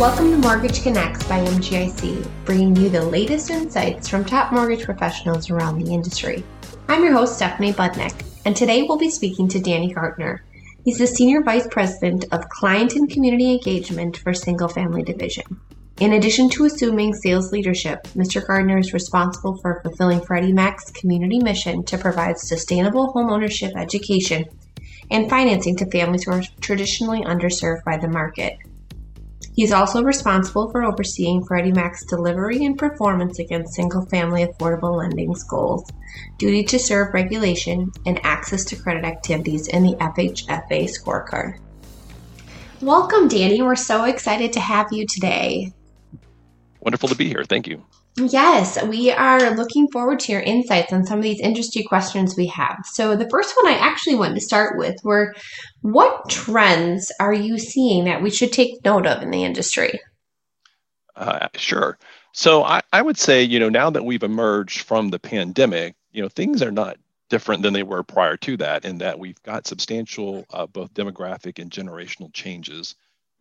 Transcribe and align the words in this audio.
Welcome 0.00 0.32
to 0.32 0.38
Mortgage 0.38 0.82
Connects 0.82 1.22
by 1.28 1.38
MGIC, 1.38 2.26
bringing 2.44 2.74
you 2.74 2.88
the 2.88 3.04
latest 3.04 3.48
insights 3.50 4.08
from 4.08 4.24
top 4.24 4.52
mortgage 4.52 4.84
professionals 4.84 5.50
around 5.50 5.78
the 5.78 5.92
industry. 5.92 6.42
I'm 6.88 7.04
your 7.04 7.12
host, 7.12 7.36
Stephanie 7.36 7.72
Budnick, 7.72 8.24
and 8.44 8.56
today 8.56 8.82
we'll 8.82 8.98
be 8.98 9.08
speaking 9.08 9.46
to 9.50 9.60
Danny 9.60 9.94
Gardner. 9.94 10.42
He's 10.84 10.98
the 10.98 11.06
Senior 11.06 11.44
Vice 11.44 11.68
President 11.70 12.24
of 12.32 12.48
Client 12.48 12.94
and 12.94 13.08
Community 13.08 13.52
Engagement 13.52 14.16
for 14.16 14.34
Single 14.34 14.66
Family 14.66 15.04
Division. 15.04 15.60
In 16.00 16.14
addition 16.14 16.50
to 16.50 16.64
assuming 16.64 17.14
sales 17.14 17.52
leadership, 17.52 18.02
Mr. 18.16 18.44
Gardner 18.44 18.78
is 18.78 18.92
responsible 18.92 19.58
for 19.58 19.80
fulfilling 19.80 20.22
Freddie 20.22 20.52
Mac's 20.52 20.90
community 20.90 21.38
mission 21.38 21.84
to 21.84 21.98
provide 21.98 22.36
sustainable 22.36 23.14
homeownership 23.14 23.80
education 23.80 24.44
and 25.12 25.30
financing 25.30 25.76
to 25.76 25.88
families 25.92 26.24
who 26.24 26.32
are 26.32 26.42
traditionally 26.60 27.20
underserved 27.20 27.84
by 27.84 27.96
the 27.96 28.08
market. 28.08 28.58
He 29.54 29.62
is 29.62 29.72
also 29.72 30.02
responsible 30.02 30.68
for 30.70 30.82
overseeing 30.82 31.44
Freddie 31.44 31.70
Mac's 31.70 32.04
delivery 32.04 32.64
and 32.64 32.76
performance 32.76 33.38
against 33.38 33.74
single 33.74 34.04
family 34.06 34.44
affordable 34.44 34.98
lending's 34.98 35.44
goals, 35.44 35.88
duty 36.38 36.64
to 36.64 36.78
serve 36.78 37.14
regulation, 37.14 37.92
and 38.04 38.18
access 38.24 38.64
to 38.64 38.76
credit 38.76 39.04
activities 39.04 39.68
in 39.68 39.84
the 39.84 39.94
FHFA 39.94 40.90
scorecard. 40.90 41.58
Welcome, 42.80 43.28
Danny. 43.28 43.62
We're 43.62 43.76
so 43.76 44.04
excited 44.04 44.52
to 44.54 44.60
have 44.60 44.92
you 44.92 45.06
today. 45.06 45.72
Wonderful 46.84 47.08
to 47.08 47.16
be 47.16 47.28
here. 47.28 47.44
Thank 47.44 47.66
you. 47.66 47.82
Yes, 48.16 48.80
we 48.84 49.10
are 49.10 49.56
looking 49.56 49.88
forward 49.88 50.20
to 50.20 50.32
your 50.32 50.42
insights 50.42 50.92
on 50.92 51.06
some 51.06 51.18
of 51.18 51.24
these 51.24 51.40
industry 51.40 51.82
questions 51.82 52.36
we 52.36 52.46
have. 52.48 52.84
So, 52.84 53.16
the 53.16 53.28
first 53.30 53.54
one 53.56 53.72
I 53.72 53.78
actually 53.78 54.16
want 54.16 54.34
to 54.34 54.40
start 54.40 54.78
with 54.78 54.94
were 55.02 55.34
what 55.80 56.28
trends 56.28 57.10
are 57.18 57.32
you 57.32 57.58
seeing 57.58 58.04
that 58.04 58.22
we 58.22 58.30
should 58.30 58.52
take 58.52 58.84
note 58.84 59.06
of 59.06 59.22
in 59.22 59.30
the 59.30 59.44
industry? 59.44 59.98
Uh, 61.16 61.48
sure. 61.54 61.98
So, 62.32 62.62
I, 62.62 62.82
I 62.92 63.00
would 63.00 63.18
say, 63.18 63.42
you 63.42 63.58
know, 63.58 63.70
now 63.70 63.88
that 63.88 64.04
we've 64.04 64.22
emerged 64.22 64.82
from 64.82 65.08
the 65.08 65.18
pandemic, 65.18 65.96
you 66.12 66.22
know, 66.22 66.28
things 66.28 66.62
are 66.62 66.70
not 66.70 66.98
different 67.30 67.62
than 67.62 67.72
they 67.72 67.82
were 67.82 68.02
prior 68.02 68.36
to 68.36 68.58
that, 68.58 68.84
in 68.84 68.98
that 68.98 69.18
we've 69.18 69.42
got 69.42 69.66
substantial 69.66 70.44
uh, 70.52 70.66
both 70.66 70.92
demographic 70.92 71.58
and 71.58 71.70
generational 71.70 72.32
changes 72.32 72.94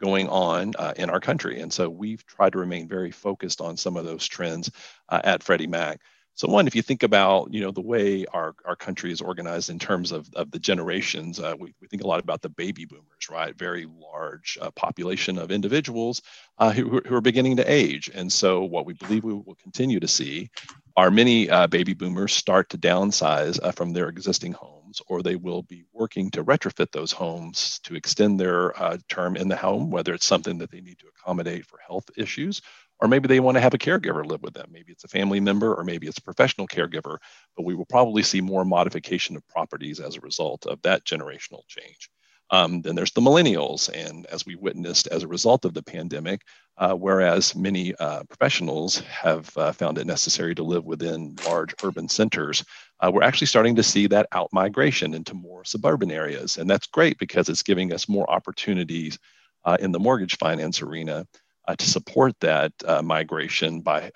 going 0.04 0.28
on 0.28 0.74
uh, 0.78 0.94
in 0.98 1.10
our 1.10 1.22
country. 1.22 1.62
And 1.62 1.72
so 1.72 1.90
we've 1.90 2.26
tried 2.26 2.52
to 2.54 2.60
remain 2.60 2.90
very 2.90 3.12
focused 3.12 3.62
on 3.62 3.78
some 3.78 3.96
of 3.96 4.04
those 4.04 4.28
trends 4.28 4.70
uh, 5.08 5.22
at 5.24 5.42
Freddie 5.42 5.68
Mac. 5.68 6.02
So 6.36 6.48
one, 6.48 6.68
if 6.68 6.76
you 6.76 6.82
think 6.82 7.04
about 7.04 7.54
you 7.54 7.62
know 7.62 7.72
the 7.72 7.82
way 7.94 8.26
our, 8.34 8.56
our 8.66 8.76
country 8.76 9.12
is 9.12 9.22
organized 9.22 9.70
in 9.70 9.80
terms 9.80 10.12
of, 10.12 10.28
of 10.34 10.50
the 10.52 10.60
generations, 10.60 11.40
uh, 11.40 11.54
we, 11.58 11.74
we 11.80 11.88
think 11.88 12.04
a 12.04 12.08
lot 12.08 12.20
about 12.20 12.42
the 12.42 12.50
baby 12.50 12.86
boomers, 12.86 13.30
right? 13.30 13.56
Very 13.56 13.86
large 13.86 14.58
uh, 14.60 14.72
population 14.72 15.38
of 15.38 15.52
individuals 15.52 16.22
uh, 16.58 16.72
who, 16.72 17.02
who 17.06 17.16
are 17.16 17.22
beginning 17.22 17.58
to 17.58 17.72
age. 17.72 18.10
And 18.14 18.32
so 18.32 18.64
what 18.64 18.86
we 18.86 18.94
believe 18.94 19.24
we 19.24 19.34
will 19.34 19.58
continue 19.62 20.00
to 20.00 20.08
see 20.08 20.50
are 20.98 21.12
many 21.12 21.50
uh, 21.50 21.68
baby 21.68 21.94
boomers 21.94 22.34
start 22.34 22.70
to 22.70 22.78
downsize 22.78 23.60
uh, 23.62 23.72
from 23.72 23.94
their 23.94 24.10
existing 24.10 24.54
homes, 24.94 25.02
or 25.08 25.22
they 25.22 25.36
will 25.36 25.64
be 25.64 25.84
working 25.94 26.30
to 26.32 26.44
retrofit 26.44 26.92
those 26.92 27.12
homes 27.12 27.80
to 27.84 27.96
extend 27.96 28.40
their 28.40 28.80
uh, 28.82 28.98
term 29.10 29.36
in 29.36 29.48
the 29.48 29.56
home, 29.56 29.90
whether 29.90 30.14
it's 30.14 30.26
something 30.26 30.58
that 30.60 30.72
they 30.72 30.82
need 30.82 31.00
to 31.00 31.08
accommodate 31.08 31.66
for 31.66 31.80
health 31.86 32.10
issues, 32.18 32.62
or 33.00 33.08
maybe 33.08 33.28
they 33.28 33.40
want 33.40 33.56
to 33.56 33.62
have 33.62 33.74
a 33.74 33.78
caregiver 33.78 34.26
live 34.26 34.42
with 34.42 34.54
them. 34.54 34.70
Maybe 34.72 34.92
it's 34.92 35.04
a 35.04 35.10
family 35.10 35.40
member, 35.40 35.74
or 35.74 35.84
maybe 35.84 36.08
it's 36.08 36.20
a 36.20 36.24
professional 36.24 36.68
caregiver, 36.68 37.18
but 37.56 37.66
we 37.66 37.76
will 37.76 37.86
probably 37.86 38.24
see 38.24 38.42
more 38.42 38.66
modification 38.66 39.36
of 39.36 39.48
properties 39.48 40.00
as 40.00 40.16
a 40.16 40.22
result 40.22 40.66
of 40.66 40.82
that 40.84 41.06
generational 41.06 41.68
change. 41.68 42.10
Um, 42.50 42.82
then 42.82 42.96
there's 42.96 43.12
the 43.14 43.22
millennials, 43.22 43.90
and 43.90 44.28
as 44.28 44.46
we 44.46 44.56
witnessed 44.56 45.08
as 45.08 45.24
a 45.24 45.28
result 45.28 45.66
of 45.66 45.74
the 45.74 45.82
pandemic, 45.82 46.42
uh, 46.78 46.94
whereas 46.94 47.56
many 47.56 47.96
uh, 47.96 48.24
professionals 48.26 49.00
have 49.00 49.56
uh, 49.58 49.72
found 49.72 49.98
it 49.98 50.06
necessary 50.06 50.54
to 50.56 50.64
live 50.64 50.86
within 50.86 51.36
large 51.48 51.74
urban 51.84 52.08
centers, 52.08 52.64
uh, 53.04 53.12
we're 53.12 53.24
actually 53.24 53.48
starting 53.48 53.76
to 53.76 53.84
see 53.84 54.08
that 54.08 54.28
out 54.32 54.50
migration 54.54 55.14
into 55.14 55.34
more 55.34 55.66
suburban 55.66 56.10
areas, 56.10 56.58
and 56.58 56.70
that's 56.70 56.88
great 56.88 57.18
because 57.20 57.50
it's 57.50 57.64
giving 57.64 57.92
us 57.92 58.08
more 58.08 58.30
opportunities 58.32 59.20
uh, 59.66 59.76
in 59.80 59.92
the 59.92 60.00
mortgage 60.00 60.38
finance 60.38 60.82
arena 60.82 61.28
uh, 61.68 61.76
to 61.76 61.86
support 61.86 62.34
that 62.40 62.72
migration 63.04 63.82
by 63.82 64.10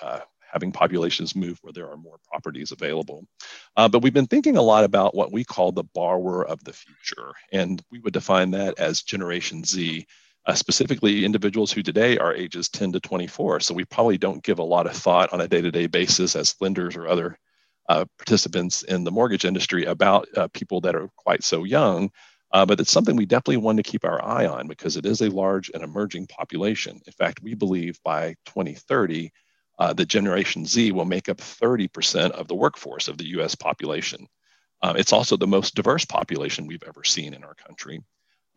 having 0.52 0.72
populations 0.72 1.36
move 1.36 1.60
where 1.62 1.74
there 1.74 1.90
are 1.90 1.98
more 1.98 2.18
properties 2.32 2.72
available. 2.72 3.26
Uh, 3.76 3.88
but 3.88 4.02
we've 4.02 4.14
been 4.14 4.28
thinking 4.28 4.58
a 4.58 4.62
lot 4.62 4.84
about 4.84 5.14
what 5.14 5.32
we 5.32 5.44
call 5.44 5.72
the 5.72 5.84
borrower 5.84 6.46
of 6.46 6.64
the 6.64 6.74
future, 6.74 7.34
and 7.52 7.84
we 7.92 8.00
would 8.00 8.14
define 8.14 8.52
that 8.52 8.80
as 8.80 9.02
Generation 9.02 9.64
Z. 9.64 10.06
Uh, 10.46 10.54
specifically 10.54 11.26
individuals 11.26 11.74
who 11.74 11.84
today 11.84 12.18
are 12.18 12.34
ages 12.34 12.70
10 12.70 12.94
to 12.94 13.02
24. 13.02 13.60
So 13.60 13.74
we 13.74 13.84
probably 13.84 14.18
don't 14.18 14.42
give 14.42 14.60
a 14.60 14.64
lot 14.64 14.88
of 14.88 14.94
thought 14.94 15.34
on 15.34 15.42
a 15.42 15.48
day 15.48 15.60
to 15.60 15.72
day 15.72 15.88
basis 15.88 16.38
as 16.38 16.56
lenders 16.62 16.96
or 16.96 17.06
other 17.06 17.38
uh, 17.90 18.06
participants 18.18 18.84
in 18.84 19.04
the 19.04 19.12
mortgage 19.12 19.46
industry 19.46 19.86
about 19.86 20.28
uh, 20.36 20.48
people 20.50 20.82
that 20.82 20.96
are 20.96 21.10
quite 21.16 21.44
so 21.44 21.64
young. 21.64 22.10
Uh, 22.54 22.66
but 22.66 22.80
it's 22.80 22.92
something 22.92 23.16
we 23.16 23.26
definitely 23.26 23.58
want 23.58 23.78
to 23.78 23.84
keep 23.84 24.06
our 24.06 24.24
eye 24.24 24.46
on 24.46 24.68
because 24.68 24.96
it 24.96 25.06
is 25.06 25.22
a 25.22 25.30
large 25.30 25.70
and 25.74 25.84
emerging 25.84 26.28
population. 26.28 27.00
In 27.06 27.14
fact, 27.14 27.42
we 27.44 27.54
believe 27.54 28.00
by 28.04 28.36
2030, 28.46 29.32
uh, 29.80 29.94
the 29.94 30.06
Generation 30.06 30.66
Z 30.66 30.92
will 30.92 31.06
make 31.06 31.30
up 31.30 31.38
30% 31.38 32.32
of 32.32 32.48
the 32.48 32.56
workforce 32.56 33.08
of 33.08 33.18
the 33.18 33.28
US 33.40 33.54
population. 33.56 34.28
Uh, 34.82 34.94
it's 34.98 35.14
also 35.14 35.36
the 35.36 35.48
most 35.48 35.76
diverse 35.76 36.06
population 36.06 36.68
we've 36.68 36.84
ever 36.88 37.04
seen 37.04 37.34
in 37.34 37.44
our 37.44 37.56
country. 37.56 38.02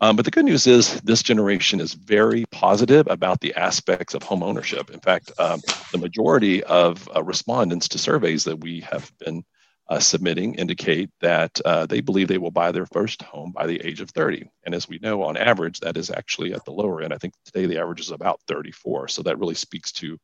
Um, 0.01 0.15
but 0.15 0.25
the 0.25 0.31
good 0.31 0.45
news 0.45 0.65
is 0.65 0.99
this 1.01 1.21
generation 1.21 1.79
is 1.79 1.93
very 1.93 2.45
positive 2.51 3.07
about 3.07 3.39
the 3.39 3.53
aspects 3.53 4.15
of 4.15 4.23
home 4.23 4.41
ownership. 4.41 4.89
In 4.89 4.99
fact, 4.99 5.31
um, 5.37 5.61
the 5.91 5.99
majority 5.99 6.63
of 6.63 7.07
uh, 7.15 7.23
respondents 7.23 7.87
to 7.89 7.99
surveys 7.99 8.43
that 8.45 8.59
we 8.59 8.81
have 8.81 9.11
been 9.19 9.43
uh, 9.89 9.99
submitting 9.99 10.55
indicate 10.55 11.11
that 11.19 11.61
uh, 11.65 11.85
they 11.85 12.01
believe 12.01 12.27
they 12.27 12.39
will 12.39 12.49
buy 12.49 12.71
their 12.71 12.87
first 12.87 13.21
home 13.21 13.51
by 13.51 13.67
the 13.67 13.79
age 13.85 14.01
of 14.01 14.09
30. 14.09 14.49
And 14.65 14.73
as 14.73 14.89
we 14.89 14.97
know, 15.03 15.21
on 15.21 15.37
average, 15.37 15.81
that 15.81 15.97
is 15.97 16.09
actually 16.09 16.53
at 16.53 16.65
the 16.65 16.71
lower 16.71 17.01
end. 17.01 17.13
I 17.13 17.17
think 17.17 17.35
today 17.45 17.67
the 17.67 17.77
average 17.79 17.99
is 17.99 18.09
about 18.09 18.41
34. 18.47 19.09
So 19.09 19.21
that 19.21 19.37
really 19.37 19.53
speaks 19.53 19.91
to 19.93 20.17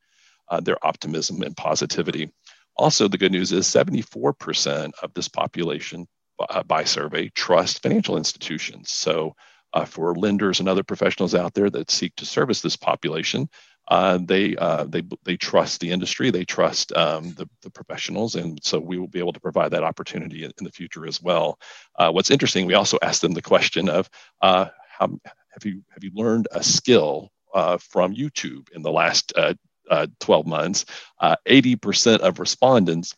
uh, 0.50 0.60
their 0.60 0.84
optimism 0.84 1.44
and 1.44 1.56
positivity. 1.56 2.32
Also, 2.78 3.08
the 3.08 3.18
good 3.18 3.32
news 3.32 3.52
is 3.52 3.68
74% 3.68 4.92
of 5.04 5.14
this 5.14 5.28
population 5.28 6.08
uh, 6.40 6.64
by 6.64 6.84
survey 6.84 7.30
trust 7.30 7.84
financial 7.84 8.18
institutions. 8.18 8.92
So, 8.92 9.36
uh, 9.74 9.86
for 9.86 10.16
lenders 10.16 10.60
and 10.60 10.70
other 10.70 10.84
professionals 10.84 11.36
out 11.36 11.54
there 11.54 11.70
that 11.70 11.92
seek 11.92 12.16
to 12.16 12.26
service 12.26 12.62
this 12.62 12.76
population, 12.76 13.50
uh, 13.90 14.20
they 14.22 14.56
uh, 14.58 14.84
they 14.86 15.02
they 15.24 15.38
trust 15.38 15.80
the 15.80 15.92
industry, 15.92 16.30
they 16.30 16.44
trust 16.44 16.92
um, 16.94 17.34
the, 17.36 17.48
the 17.62 17.70
professionals, 17.70 18.36
and 18.36 18.60
so 18.62 18.80
we 18.80 18.98
will 18.98 19.08
be 19.08 19.20
able 19.20 19.34
to 19.34 19.40
provide 19.40 19.72
that 19.72 19.84
opportunity 19.84 20.44
in, 20.44 20.52
in 20.58 20.66
the 20.66 20.72
future 20.72 21.06
as 21.08 21.22
well. 21.22 21.58
Uh, 21.96 22.12
what's 22.12 22.32
interesting, 22.32 22.66
we 22.66 22.74
also 22.74 22.98
asked 23.02 23.22
them 23.22 23.34
the 23.34 23.42
question 23.42 23.88
of 23.88 24.10
how 24.42 24.70
have 25.00 25.66
you 25.66 25.84
have 25.90 26.04
you 26.04 26.12
learned 26.14 26.48
a 26.52 26.64
skill 26.64 27.32
uh, 27.54 27.78
from 27.78 28.16
YouTube 28.16 28.70
in 28.74 28.82
the 28.82 28.92
last 28.92 29.34
uh, 29.36 29.54
uh, 29.90 30.08
12 30.20 30.46
months, 30.46 30.86
uh, 31.20 31.36
80% 31.48 32.20
of 32.20 32.40
respondents 32.40 33.16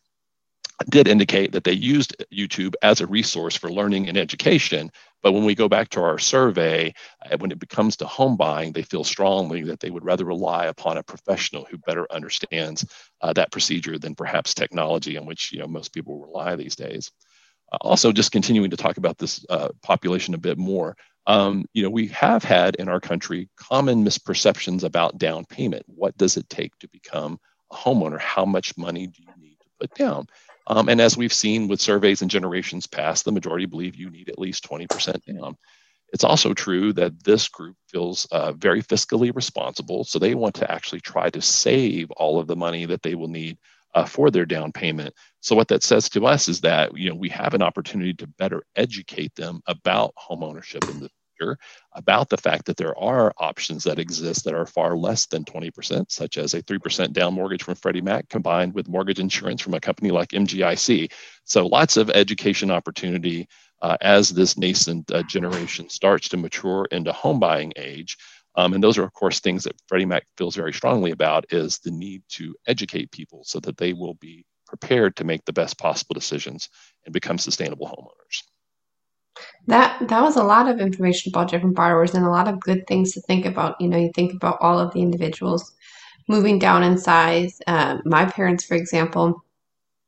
did 0.90 1.08
indicate 1.08 1.52
that 1.52 1.64
they 1.66 1.74
used 1.74 2.16
YouTube 2.32 2.74
as 2.82 3.02
a 3.02 3.08
resource 3.08 3.56
for 3.56 3.70
learning 3.70 4.08
and 4.08 4.18
education. 4.18 4.92
But 5.22 5.34
when 5.34 5.46
we 5.46 5.56
go 5.56 5.68
back 5.68 5.90
to 5.90 6.02
our 6.02 6.18
survey, 6.18 6.94
uh, 7.30 7.38
when 7.38 7.52
it 7.52 7.70
comes 7.70 7.98
to 7.98 8.06
home 8.06 8.38
buying, 8.38 8.72
they 8.72 8.84
feel 8.84 9.04
strongly 9.04 9.64
that 9.64 9.80
they 9.80 9.90
would 9.90 10.06
rather 10.06 10.26
rely 10.26 10.66
upon 10.66 10.98
a 10.98 11.04
professional 11.04 11.66
who 11.70 11.78
better 11.78 12.08
understands 12.12 12.86
uh, 13.22 13.34
that 13.34 13.52
procedure 13.52 14.00
than 14.00 14.16
perhaps 14.16 14.54
technology 14.54 15.18
on 15.18 15.26
which 15.26 15.52
you 15.52 15.60
know 15.60 15.68
most 15.68 15.94
people 15.94 16.20
rely 16.20 16.56
these 16.56 16.76
days. 16.76 17.12
Uh, 17.72 17.78
also, 17.82 18.12
just 18.12 18.32
continuing 18.32 18.70
to 18.72 18.78
talk 18.78 18.98
about 18.98 19.18
this 19.18 19.46
uh, 19.50 19.70
population 19.82 20.34
a 20.34 20.38
bit 20.40 20.58
more, 20.58 20.96
um, 21.28 21.66
you 21.74 21.84
know, 21.84 21.90
we 21.90 22.08
have 22.08 22.44
had 22.44 22.76
in 22.76 22.90
our 22.90 23.00
country 23.00 23.50
common 23.56 24.04
misperceptions 24.04 24.84
about 24.84 25.18
down 25.18 25.46
payment. 25.46 25.84
What 25.86 26.18
does 26.18 26.38
it 26.38 26.50
take 26.50 26.78
to 26.80 26.88
become 26.90 27.40
a 27.72 27.76
homeowner? 27.76 28.20
How 28.20 28.46
much 28.46 28.76
money 28.78 29.08
do 29.08 29.22
you 29.22 29.30
need 29.38 29.58
to 29.60 29.70
put 29.80 29.94
down? 29.94 30.28
Um, 30.68 30.90
and 30.90 31.02
as 31.02 31.18
we've 31.18 31.34
seen 31.34 31.68
with 31.68 31.82
surveys 31.82 32.22
in 32.22 32.30
generations 32.30 32.88
past, 32.88 33.26
the 33.26 33.32
majority 33.32 33.66
believe 33.66 33.96
you 33.96 34.10
need 34.10 34.30
at 34.30 34.40
least 34.40 34.70
20% 34.70 35.24
down. 35.26 35.56
It's 36.12 36.24
also 36.24 36.54
true 36.54 36.94
that 36.94 37.24
this 37.24 37.48
group 37.48 37.76
feels 37.88 38.26
uh, 38.32 38.54
very 38.54 38.82
fiscally 38.82 39.36
responsible. 39.36 40.04
So 40.04 40.18
they 40.20 40.36
want 40.36 40.56
to 40.56 40.72
actually 40.72 41.02
try 41.02 41.30
to 41.30 41.42
save 41.42 42.10
all 42.12 42.40
of 42.40 42.48
the 42.48 42.56
money 42.56 42.86
that 42.86 43.04
they 43.04 43.16
will 43.16 43.28
need 43.28 43.58
uh, 43.96 44.06
for 44.06 44.30
their 44.32 44.46
down 44.46 44.72
payment. 44.72 45.14
So 45.42 45.56
what 45.56 45.68
that 45.70 45.84
says 45.84 46.10
to 46.10 46.26
us 46.26 46.48
is 46.48 46.62
that 46.62 46.96
you 46.98 47.10
know 47.10 47.16
we 47.16 47.30
have 47.30 47.54
an 47.54 47.62
opportunity 47.62 48.14
to 48.16 48.28
better 48.28 48.64
educate 48.76 49.36
them 49.36 49.62
about 49.68 50.14
homeownership 50.16 50.90
in 50.90 51.00
the 51.00 51.10
about 51.94 52.30
the 52.30 52.38
fact 52.38 52.66
that 52.66 52.78
there 52.78 52.98
are 52.98 53.34
options 53.38 53.84
that 53.84 54.00
exist 54.00 54.46
that 54.46 54.54
are 54.54 54.66
far 54.66 54.98
less 54.98 55.26
than 55.26 55.44
20%, 55.44 56.12
such 56.12 56.38
as 56.38 56.54
a 56.54 56.62
3% 56.64 57.14
down 57.14 57.34
mortgage 57.34 57.64
from 57.64 57.76
Freddie 57.76 58.02
Mac 58.02 58.30
combined 58.30 58.74
with 58.74 58.88
mortgage 58.88 59.20
insurance 59.20 59.62
from 59.62 59.74
a 59.74 59.80
company 59.80 60.12
like 60.12 60.30
MGIC. 60.30 61.12
So 61.46 61.68
lots 61.68 61.98
of 61.98 62.10
education 62.10 62.72
opportunity 62.72 63.48
uh, 63.82 63.98
as 64.02 64.30
this 64.30 64.58
nascent 64.58 65.12
uh, 65.12 65.24
generation 65.24 65.90
starts 65.90 66.30
to 66.30 66.38
mature 66.38 66.88
into 66.92 67.12
home 67.12 67.40
buying 67.40 67.74
age. 67.78 68.18
Um, 68.56 68.74
and 68.74 68.84
those 68.84 68.98
are, 68.98 69.04
of 69.04 69.14
course, 69.14 69.40
things 69.40 69.64
that 69.64 69.80
Freddie 69.88 70.06
Mac 70.06 70.26
feels 70.38 70.56
very 70.56 70.74
strongly 70.74 71.12
about 71.12 71.46
is 71.54 71.80
the 71.80 71.92
need 71.92 72.24
to 72.30 72.56
educate 72.68 73.12
people 73.12 73.44
so 73.46 73.60
that 73.62 73.78
they 73.78 73.94
will 73.94 74.16
be 74.16 74.46
prepared 74.68 75.16
to 75.16 75.24
make 75.24 75.46
the 75.46 75.54
best 75.54 75.78
possible 75.78 76.14
decisions 76.14 76.70
and 77.06 77.14
become 77.14 77.38
sustainable 77.38 77.88
homeowners. 77.88 78.44
That 79.68 80.08
that 80.08 80.22
was 80.22 80.36
a 80.36 80.44
lot 80.44 80.68
of 80.68 80.80
information 80.80 81.32
about 81.32 81.50
different 81.50 81.76
borrowers 81.76 82.16
and 82.16 82.26
a 82.26 82.30
lot 82.30 82.48
of 82.48 82.60
good 82.60 82.88
things 82.88 83.14
to 83.14 83.22
think 83.22 83.46
about. 83.46 83.80
You 83.80 83.88
know, 83.88 83.98
you 83.98 84.12
think 84.14 84.34
about 84.34 84.58
all 84.62 84.80
of 84.80 84.94
the 84.94 85.02
individuals 85.02 85.72
moving 86.28 86.60
down 86.60 86.84
in 86.84 86.98
size. 86.98 87.60
Uh, 87.68 87.98
my 88.06 88.26
parents, 88.26 88.64
for 88.64 88.76
example, 88.76 89.44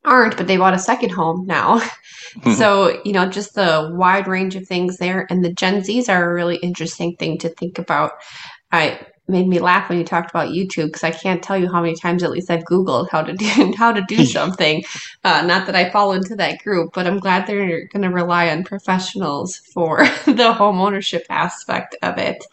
aren't, 0.04 0.36
but 0.36 0.46
they 0.46 0.56
bought 0.56 0.74
a 0.74 0.78
second 0.78 1.10
home 1.10 1.46
now. 1.46 1.80
so, 2.56 3.00
you 3.04 3.12
know, 3.12 3.28
just 3.28 3.54
the 3.54 3.90
wide 3.94 4.26
range 4.26 4.56
of 4.56 4.66
things 4.66 4.96
there. 4.98 5.26
And 5.30 5.44
the 5.44 5.52
Gen 5.52 5.82
Zs 5.82 6.08
are 6.08 6.30
a 6.30 6.34
really 6.34 6.56
interesting 6.56 7.16
thing 7.16 7.38
to 7.38 7.48
think 7.48 7.78
about. 7.78 8.12
I 8.70 9.06
made 9.32 9.48
me 9.48 9.58
laugh 9.58 9.88
when 9.88 9.98
you 9.98 10.04
talked 10.04 10.30
about 10.30 10.50
YouTube 10.50 10.86
because 10.86 11.02
I 11.02 11.10
can't 11.10 11.42
tell 11.42 11.58
you 11.58 11.70
how 11.70 11.82
many 11.82 11.96
times 11.96 12.22
at 12.22 12.30
least 12.30 12.50
I've 12.50 12.64
Googled 12.64 13.08
how 13.10 13.22
to 13.22 13.32
do 13.32 13.74
how 13.76 13.92
to 13.92 14.02
do 14.02 14.24
something. 14.38 14.84
Uh, 15.24 15.42
not 15.42 15.66
that 15.66 15.74
I 15.74 15.90
fall 15.90 16.12
into 16.12 16.36
that 16.36 16.62
group, 16.62 16.92
but 16.94 17.06
I'm 17.06 17.18
glad 17.18 17.46
they're 17.46 17.86
going 17.88 18.02
to 18.02 18.10
rely 18.10 18.50
on 18.50 18.62
professionals 18.64 19.56
for 19.56 20.04
the 20.26 20.52
home 20.52 20.80
ownership 20.80 21.26
aspect 21.30 21.96
of 22.02 22.18
it. 22.18 22.44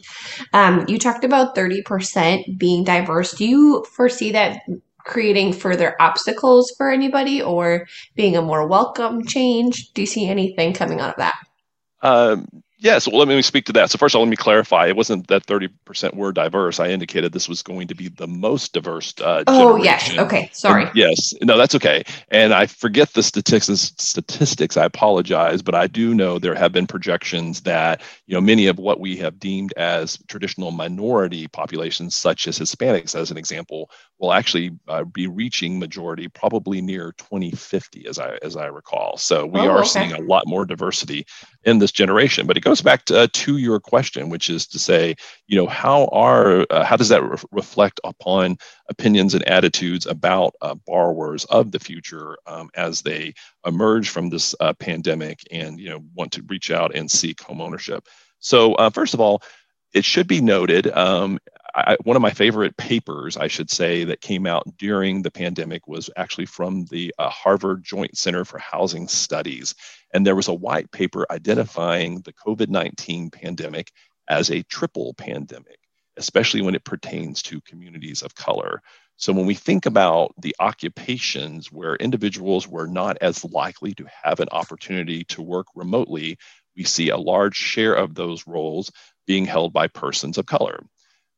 Um, 0.54 0.86
you 0.88 0.98
talked 0.98 1.24
about 1.24 1.56
30% 1.56 2.58
being 2.58 2.84
diverse. 2.84 3.34
Do 3.34 3.46
you 3.46 3.86
foresee 3.92 4.32
that 4.32 4.62
creating 5.06 5.54
further 5.54 5.96
obstacles 6.00 6.72
for 6.78 6.92
anybody 6.92 7.42
or 7.42 7.88
being 8.16 8.36
a 8.36 8.42
more 8.42 8.68
welcome 8.68 9.26
change? 9.26 9.92
Do 9.94 10.02
you 10.02 10.08
see 10.08 10.28
anything 10.28 10.74
coming 10.74 11.00
out 11.00 11.12
of 11.12 11.18
that? 11.18 11.36
Um, 12.02 12.64
Yes, 12.82 13.08
well, 13.08 13.18
let 13.18 13.28
me 13.28 13.42
speak 13.42 13.66
to 13.66 13.74
that. 13.74 13.92
So 13.92 13.98
first 13.98 14.16
of 14.16 14.20
all, 14.20 14.24
let 14.24 14.30
me 14.30 14.38
clarify. 14.38 14.88
It 14.88 14.96
wasn't 14.96 15.28
that 15.28 15.46
30% 15.46 16.16
were 16.16 16.32
diverse. 16.32 16.80
I 16.80 16.88
indicated 16.88 17.34
this 17.34 17.50
was 17.50 17.62
going 17.62 17.90
to 17.90 17.96
be 17.96 18.08
the 18.08 18.26
most 18.26 18.72
diverse 18.72 19.14
uh, 19.20 19.44
Oh, 19.48 19.76
yes. 19.76 20.18
Okay. 20.18 20.50
Sorry. 20.54 20.86
And 20.86 20.96
yes. 20.96 21.34
No, 21.42 21.58
that's 21.58 21.76
okay. 21.76 22.04
And 22.30 22.54
I 22.54 22.68
forget 22.68 23.12
the 23.12 23.22
statistics. 23.22 23.92
Statistics. 23.98 24.78
I 24.78 24.86
apologize, 24.86 25.62
but 25.62 25.76
I 25.76 25.88
do 25.88 26.14
know 26.14 26.40
there 26.40 26.56
have 26.56 26.72
been 26.72 26.88
projections 26.88 27.62
that 27.62 28.02
you 28.28 28.34
know 28.34 28.40
many 28.40 28.68
of 28.68 28.80
what 28.80 29.02
we 29.02 29.18
have 29.18 29.40
deemed 29.40 29.74
as 29.76 30.18
traditional 30.30 30.72
minority 30.72 31.50
populations, 31.50 32.16
such 32.16 32.48
as 32.48 32.58
Hispanics, 32.58 33.14
as 33.14 33.30
an 33.30 33.38
example, 33.38 33.92
will 34.20 34.32
actually 34.32 34.72
uh, 34.88 35.04
be 35.04 35.28
reaching 35.28 35.80
majority 35.80 36.30
probably 36.30 36.82
near 36.82 37.14
2050, 37.18 38.08
as 38.08 38.20
I 38.20 38.38
as 38.42 38.56
I 38.56 38.68
recall. 38.68 39.18
So 39.18 39.46
we 39.46 39.60
oh, 39.60 39.70
are 39.70 39.80
okay. 39.80 39.88
seeing 39.88 40.14
a 40.14 40.22
lot 40.22 40.44
more 40.48 40.66
diversity 40.66 41.26
in 41.66 41.80
this 41.80 41.92
generation. 41.92 42.48
But 42.48 42.58
it 42.58 42.62
goes 42.70 42.82
back 42.82 43.06
to, 43.06 43.22
uh, 43.22 43.28
to 43.34 43.58
your 43.58 43.80
question, 43.80 44.30
which 44.30 44.48
is 44.48 44.68
to 44.68 44.78
say, 44.78 45.16
you 45.48 45.58
know, 45.58 45.66
how 45.66 46.06
are 46.12 46.68
uh, 46.70 46.84
how 46.84 46.96
does 46.96 47.10
that 47.10 47.24
re- 47.24 47.38
reflect 47.52 48.00
upon 48.04 48.58
opinions 48.90 49.34
and 49.34 49.44
attitudes 49.48 50.06
about 50.06 50.54
uh, 50.62 50.76
borrowers 50.86 51.46
of 51.46 51.72
the 51.72 51.80
future 51.80 52.38
um, 52.46 52.70
as 52.76 53.02
they 53.02 53.34
emerge 53.66 54.10
from 54.10 54.30
this 54.30 54.54
uh, 54.60 54.72
pandemic 54.74 55.40
and 55.50 55.80
you 55.80 55.90
know 55.90 56.04
want 56.14 56.32
to 56.32 56.44
reach 56.44 56.70
out 56.70 56.94
and 56.94 57.10
seek 57.10 57.42
home 57.42 57.60
ownership? 57.60 58.08
So 58.38 58.76
uh, 58.76 58.92
first 58.92 59.16
of 59.16 59.20
all, 59.20 59.42
it 59.92 60.06
should 60.06 60.28
be 60.28 60.40
noted 60.40 60.92
um, 60.96 61.40
I, 61.76 61.98
one 62.04 62.16
of 62.16 62.22
my 62.22 62.32
favorite 62.32 62.78
papers, 62.78 63.38
I 63.38 63.48
should 63.48 63.70
say, 63.70 64.04
that 64.04 64.22
came 64.22 64.46
out 64.46 64.78
during 64.78 65.22
the 65.22 65.32
pandemic 65.32 65.88
was 65.88 66.10
actually 66.18 66.46
from 66.46 66.86
the 66.86 67.14
uh, 67.18 67.30
Harvard 67.30 67.84
Joint 67.84 68.18
Center 68.18 68.46
for 68.46 68.60
Housing 68.60 69.08
Studies. 69.08 69.76
And 70.14 70.26
there 70.26 70.36
was 70.36 70.48
a 70.48 70.54
white 70.54 70.92
paper 70.92 71.26
identifying 71.30 72.22
the 72.22 72.34
COVID 72.34 72.70
19 72.70 73.30
pandemic 73.30 73.92
as 74.28 74.50
a 74.50 74.64
triple 74.64 75.14
pandemic, 75.16 75.80
especially 76.18 76.62
when 76.62 76.76
it 76.76 76.84
pertains 76.84 77.42
to 77.44 77.62
communities 77.62 78.22
of 78.22 78.36
color. 78.36 78.82
So, 79.18 79.34
when 79.34 79.46
we 79.46 79.56
think 79.56 79.86
about 79.86 80.34
the 80.40 80.56
occupations 80.60 81.72
where 81.72 81.96
individuals 81.96 82.68
were 82.68 82.88
not 82.88 83.18
as 83.22 83.44
likely 83.44 83.94
to 83.96 84.08
have 84.24 84.40
an 84.40 84.50
opportunity 84.52 85.26
to 85.26 85.42
work 85.42 85.68
remotely, 85.76 86.38
we 86.76 86.84
see 86.84 87.10
a 87.10 87.18
large 87.18 87.56
share 87.56 87.94
of 87.94 88.16
those 88.16 88.48
roles 88.48 88.92
being 89.28 89.46
held 89.46 89.74
by 89.74 89.88
persons 89.88 90.38
of 90.38 90.46
color 90.46 90.82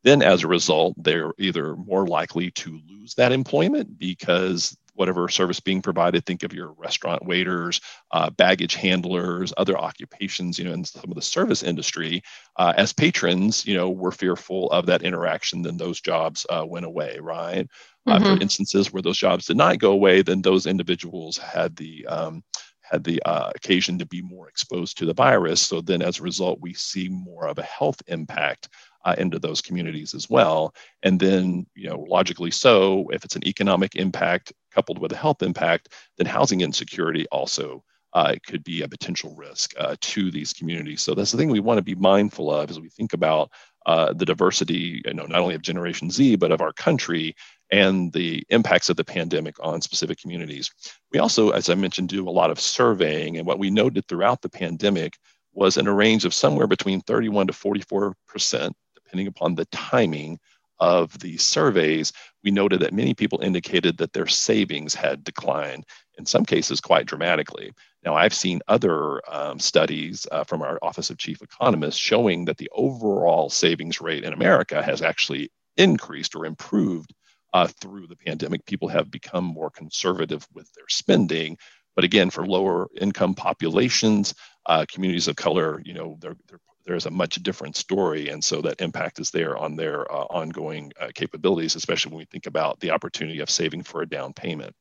then 0.03 0.21
as 0.21 0.44
a 0.44 0.47
result, 0.47 0.95
they're 0.97 1.33
either 1.38 1.75
more 1.75 2.07
likely 2.07 2.51
to 2.51 2.79
lose 2.89 3.13
that 3.15 3.31
employment 3.31 4.00
because 4.00 4.75
whatever 5.01 5.27
service 5.27 5.59
being 5.59 5.81
provided, 5.81 6.24
think 6.24 6.44
of 6.44 6.53
your 6.53 6.74
restaurant 6.74 7.25
waiters, 7.25 7.81
uh, 8.12 8.30
baggage 8.30 8.75
handlers, 8.75 9.51
other 9.57 9.75
occupations, 9.75 10.59
you 10.59 10.65
know, 10.65 10.74
in 10.74 10.86
some 10.86 11.09
of 11.09 11.15
the 11.15 11.24
service 11.24 11.63
industry, 11.63 12.21
uh, 12.57 12.71
as 12.77 12.94
patrons, 12.94 13.65
you 13.65 13.74
know, 13.74 13.89
were 13.89 14.12
fearful 14.12 14.69
of 14.69 14.86
that 14.86 15.01
interaction, 15.01 15.63
then 15.63 15.75
those 15.75 16.00
jobs 16.00 16.45
uh, 16.51 16.63
went 16.63 16.86
away, 16.86 17.18
right? 17.19 17.68
Uh, 18.06 18.19
mm-hmm. 18.19 18.36
for 18.36 18.42
instances 18.42 18.94
where 18.94 19.01
those 19.01 19.18
jobs 19.18 19.48
did 19.48 19.57
not 19.57 19.80
go 19.80 19.92
away, 19.92 20.21
then 20.21 20.44
those 20.44 20.68
individuals 20.68 21.36
had 21.36 21.75
the 21.77 22.06
um, 22.06 22.44
had 22.83 23.03
the 23.03 23.21
uh, 23.24 23.51
occasion 23.56 23.98
to 23.98 24.06
be 24.06 24.21
more 24.21 24.50
exposed 24.50 24.98
to 24.98 25.06
the 25.06 25.13
virus. 25.13 25.62
So 25.62 25.81
then, 25.81 26.01
as 26.01 26.19
a 26.19 26.24
result, 26.24 26.59
we 26.62 26.74
see 26.74 27.07
more 27.09 27.48
of 27.48 27.57
a 27.57 27.63
health 27.63 28.01
impact 28.07 28.69
uh, 29.06 29.15
into 29.18 29.39
those 29.39 29.62
communities 29.62 30.13
as 30.13 30.30
well. 30.30 30.75
And 31.03 31.19
then, 31.19 31.65
you 31.74 31.89
know, 31.89 32.00
logically 32.00 32.51
so, 32.51 33.09
if 33.12 33.24
it's 33.24 33.36
an 33.36 33.48
economic 33.48 33.95
impact 33.95 34.53
coupled 34.71 35.00
with 35.00 35.12
a 35.12 35.18
health 35.18 35.41
impact, 35.44 35.89
then 36.18 36.27
housing 36.27 36.62
insecurity 36.62 37.25
also 37.31 37.83
uh, 38.13 38.35
could 38.45 38.63
be 38.63 38.81
a 38.81 38.89
potential 38.89 39.33
risk 39.35 39.73
uh, 39.77 39.95
to 40.01 40.31
these 40.31 40.53
communities. 40.53 41.01
So 41.01 41.13
that's 41.13 41.31
the 41.31 41.38
thing 41.38 41.50
we 41.50 41.59
want 41.59 41.77
to 41.77 41.83
be 41.83 41.95
mindful 41.95 42.53
of 42.53 42.69
as 42.69 42.79
we 42.79 42.89
think 42.89 43.13
about 43.13 43.51
uh, 43.85 44.13
the 44.13 44.25
diversity, 44.25 45.01
you 45.06 45.13
know, 45.13 45.25
not 45.25 45.39
only 45.39 45.56
of 45.56 45.62
Generation 45.62 46.12
Z 46.12 46.35
but 46.35 46.51
of 46.51 46.62
our 46.62 46.73
country 46.73 47.35
and 47.71 48.12
the 48.12 48.44
impacts 48.50 48.89
of 48.89 48.97
the 48.97 49.03
pandemic 49.03 49.56
on 49.62 49.81
specific 49.81 50.19
communities. 50.19 50.69
We 51.12 51.19
also, 51.19 51.51
as 51.51 51.69
I 51.69 51.75
mentioned, 51.75 52.09
do 52.09 52.27
a 52.27 52.29
lot 52.29 52.51
of 52.51 52.59
surveying, 52.59 53.38
and 53.38 53.47
what 53.47 53.59
we 53.59 53.69
noted 53.69 54.06
throughout 54.07 54.41
the 54.41 54.50
pandemic 54.50 55.17
was 55.53 55.77
in 55.77 55.88
a 55.88 55.94
range 55.94 56.25
of 56.25 56.33
somewhere 56.33 56.67
between 56.67 57.01
31 57.01 57.47
to 57.47 57.53
44 57.53 58.13
percent 58.27 58.75
depending 58.95 59.27
upon 59.27 59.56
the 59.56 59.65
timing 59.65 60.39
of 60.81 61.18
the 61.19 61.38
surveys, 61.38 62.12
we 62.44 62.51
noted 62.51 62.80
that 62.81 62.92
many 62.94 63.13
people 63.13 63.39
indicated 63.39 63.98
that 63.98 64.13
their 64.13 64.28
savings 64.28 64.95
had 64.95 65.24
declined, 65.24 65.86
in 66.18 66.25
some 66.25 66.44
cases 66.44 66.81
quite 66.81 67.06
dramatically. 67.06 67.72
Now, 68.04 68.16
I've 68.16 68.33
seen 68.33 68.62
other 68.68 69.22
um, 69.31 69.60
studies 69.60 70.25
uh, 70.31 70.44
from 70.44 70.63
our 70.63 70.80
Office 70.81 71.12
of 71.12 71.19
Chief 71.19 71.42
Economist 71.42 72.00
showing 72.00 72.45
that 72.45 72.57
the 72.57 72.69
overall 72.74 73.50
savings 73.50 74.01
rate 74.01 74.24
in 74.24 74.33
America 74.33 74.81
has 74.81 75.03
actually 75.03 75.51
increased 75.77 76.36
or 76.36 76.48
improved 76.48 77.13
uh, 77.53 77.67
through 77.67 78.08
the 78.08 78.15
pandemic. 78.15 78.65
People 78.65 78.88
have 78.88 79.12
become 79.12 79.46
more 79.46 79.70
conservative 79.70 80.48
with 80.51 80.72
their 80.74 80.89
spending. 80.89 81.58
But 81.96 82.05
again, 82.05 82.32
for 82.32 82.46
lower 82.48 82.88
income 83.00 83.36
populations, 83.36 84.34
uh, 84.65 84.86
communities 84.91 85.27
of 85.27 85.36
color, 85.36 85.79
you 85.86 85.94
know, 85.94 86.17
they're, 86.20 86.38
they're 86.48 86.60
there's 86.85 87.05
a 87.05 87.11
much 87.11 87.35
different 87.43 87.75
story. 87.75 88.29
And 88.29 88.43
so 88.43 88.61
that 88.61 88.81
impact 88.81 89.19
is 89.19 89.31
there 89.31 89.57
on 89.57 89.75
their 89.75 90.11
uh, 90.11 90.25
ongoing 90.25 90.91
uh, 91.00 91.09
capabilities, 91.13 91.75
especially 91.75 92.11
when 92.11 92.19
we 92.19 92.25
think 92.25 92.47
about 92.47 92.79
the 92.79 92.91
opportunity 92.91 93.39
of 93.39 93.50
saving 93.50 93.83
for 93.83 94.01
a 94.01 94.09
down 94.09 94.33
payment. 94.33 94.75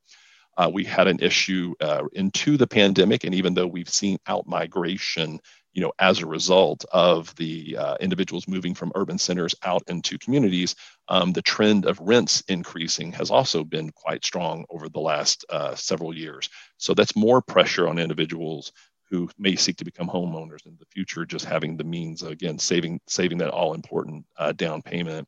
Uh, 0.57 0.69
we 0.71 0.83
had 0.83 1.07
an 1.07 1.19
issue 1.19 1.73
uh, 1.79 2.03
into 2.13 2.57
the 2.57 2.67
pandemic, 2.67 3.23
and 3.23 3.33
even 3.33 3.53
though 3.53 3.67
we've 3.67 3.89
seen 3.89 4.17
out 4.27 4.45
migration, 4.47 5.39
you 5.73 5.81
know, 5.81 5.93
as 5.99 6.19
a 6.19 6.25
result 6.25 6.83
of 6.91 7.33
the 7.35 7.77
uh, 7.77 7.95
individuals 8.01 8.47
moving 8.47 8.75
from 8.75 8.91
urban 8.95 9.17
centers 9.17 9.55
out 9.63 9.81
into 9.87 10.17
communities, 10.17 10.75
um, 11.07 11.31
the 11.31 11.41
trend 11.41 11.85
of 11.85 11.99
rents 12.01 12.43
increasing 12.49 13.11
has 13.13 13.31
also 13.31 13.63
been 13.63 13.89
quite 13.91 14.25
strong 14.25 14.65
over 14.69 14.89
the 14.89 14.99
last 14.99 15.45
uh, 15.49 15.73
several 15.75 16.15
years. 16.15 16.49
So 16.77 16.93
that's 16.93 17.15
more 17.15 17.41
pressure 17.41 17.87
on 17.87 17.97
individuals 17.97 18.73
who 19.11 19.29
may 19.37 19.55
seek 19.55 19.75
to 19.77 19.85
become 19.85 20.07
homeowners 20.07 20.65
in 20.65 20.77
the 20.79 20.85
future, 20.85 21.25
just 21.25 21.45
having 21.45 21.77
the 21.77 21.83
means 21.83 22.23
again 22.23 22.57
saving 22.57 22.99
saving 23.07 23.37
that 23.37 23.49
all 23.49 23.73
important 23.73 24.25
uh, 24.37 24.53
down 24.53 24.81
payment. 24.81 25.27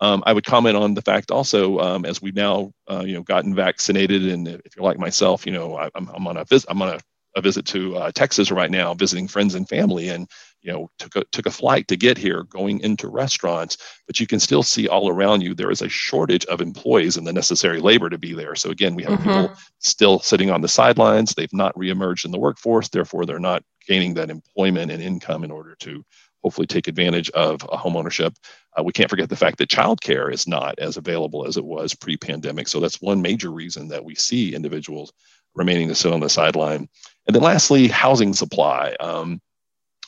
Um, 0.00 0.22
I 0.26 0.32
would 0.32 0.44
comment 0.44 0.76
on 0.76 0.94
the 0.94 1.02
fact 1.02 1.30
also, 1.30 1.78
um, 1.78 2.04
as 2.04 2.20
we've 2.20 2.34
now 2.34 2.72
uh, 2.90 3.04
you 3.06 3.14
know 3.14 3.22
gotten 3.22 3.54
vaccinated, 3.54 4.26
and 4.26 4.48
if 4.48 4.76
you're 4.76 4.84
like 4.84 4.98
myself, 4.98 5.46
you 5.46 5.52
know 5.52 5.76
I, 5.76 5.88
am 5.94 6.26
on 6.26 6.36
a 6.36 6.44
visit, 6.44 6.68
I'm 6.68 6.82
on 6.82 6.94
a, 6.94 6.98
a 7.36 7.40
visit 7.40 7.64
to 7.66 7.96
uh, 7.96 8.12
Texas 8.12 8.50
right 8.50 8.70
now, 8.70 8.94
visiting 8.94 9.28
friends 9.28 9.54
and 9.54 9.68
family, 9.68 10.08
and 10.08 10.28
you 10.62 10.72
know 10.72 10.90
took 10.98 11.16
a 11.16 11.24
took 11.32 11.46
a 11.46 11.50
flight 11.50 11.88
to 11.88 11.96
get 11.96 12.18
here 12.18 12.44
going 12.44 12.80
into 12.80 13.08
restaurants 13.08 13.78
but 14.06 14.20
you 14.20 14.26
can 14.26 14.40
still 14.40 14.62
see 14.62 14.88
all 14.88 15.08
around 15.08 15.40
you 15.40 15.54
there 15.54 15.70
is 15.70 15.82
a 15.82 15.88
shortage 15.88 16.44
of 16.46 16.60
employees 16.60 17.16
and 17.16 17.26
the 17.26 17.32
necessary 17.32 17.80
labor 17.80 18.10
to 18.10 18.18
be 18.18 18.34
there. 18.34 18.54
So 18.54 18.70
again 18.70 18.94
we 18.94 19.04
have 19.04 19.18
mm-hmm. 19.20 19.46
people 19.46 19.56
still 19.78 20.20
sitting 20.20 20.50
on 20.50 20.60
the 20.60 20.68
sidelines. 20.68 21.34
They've 21.34 21.52
not 21.52 21.74
reemerged 21.74 22.24
in 22.24 22.30
the 22.30 22.38
workforce. 22.38 22.88
Therefore 22.88 23.26
they're 23.26 23.38
not 23.38 23.62
gaining 23.86 24.14
that 24.14 24.30
employment 24.30 24.90
and 24.90 25.02
income 25.02 25.44
in 25.44 25.50
order 25.50 25.74
to 25.80 26.04
hopefully 26.42 26.66
take 26.66 26.88
advantage 26.88 27.28
of 27.30 27.60
a 27.70 27.76
home 27.76 27.96
ownership 27.96 28.34
uh, 28.78 28.82
we 28.82 28.92
can't 28.92 29.10
forget 29.10 29.28
the 29.28 29.36
fact 29.36 29.58
that 29.58 29.68
childcare 29.68 30.32
is 30.32 30.46
not 30.46 30.78
as 30.78 30.96
available 30.96 31.46
as 31.46 31.56
it 31.56 31.64
was 31.64 31.94
pre-pandemic. 31.94 32.68
So 32.68 32.80
that's 32.80 33.00
one 33.00 33.20
major 33.20 33.50
reason 33.50 33.88
that 33.88 34.04
we 34.04 34.14
see 34.14 34.54
individuals 34.54 35.12
remaining 35.54 35.88
to 35.88 35.94
sit 35.94 36.12
on 36.12 36.20
the 36.20 36.28
sideline. 36.28 36.88
And 37.26 37.34
then 37.34 37.42
lastly 37.42 37.88
housing 37.88 38.32
supply. 38.32 38.94
Um, 39.00 39.40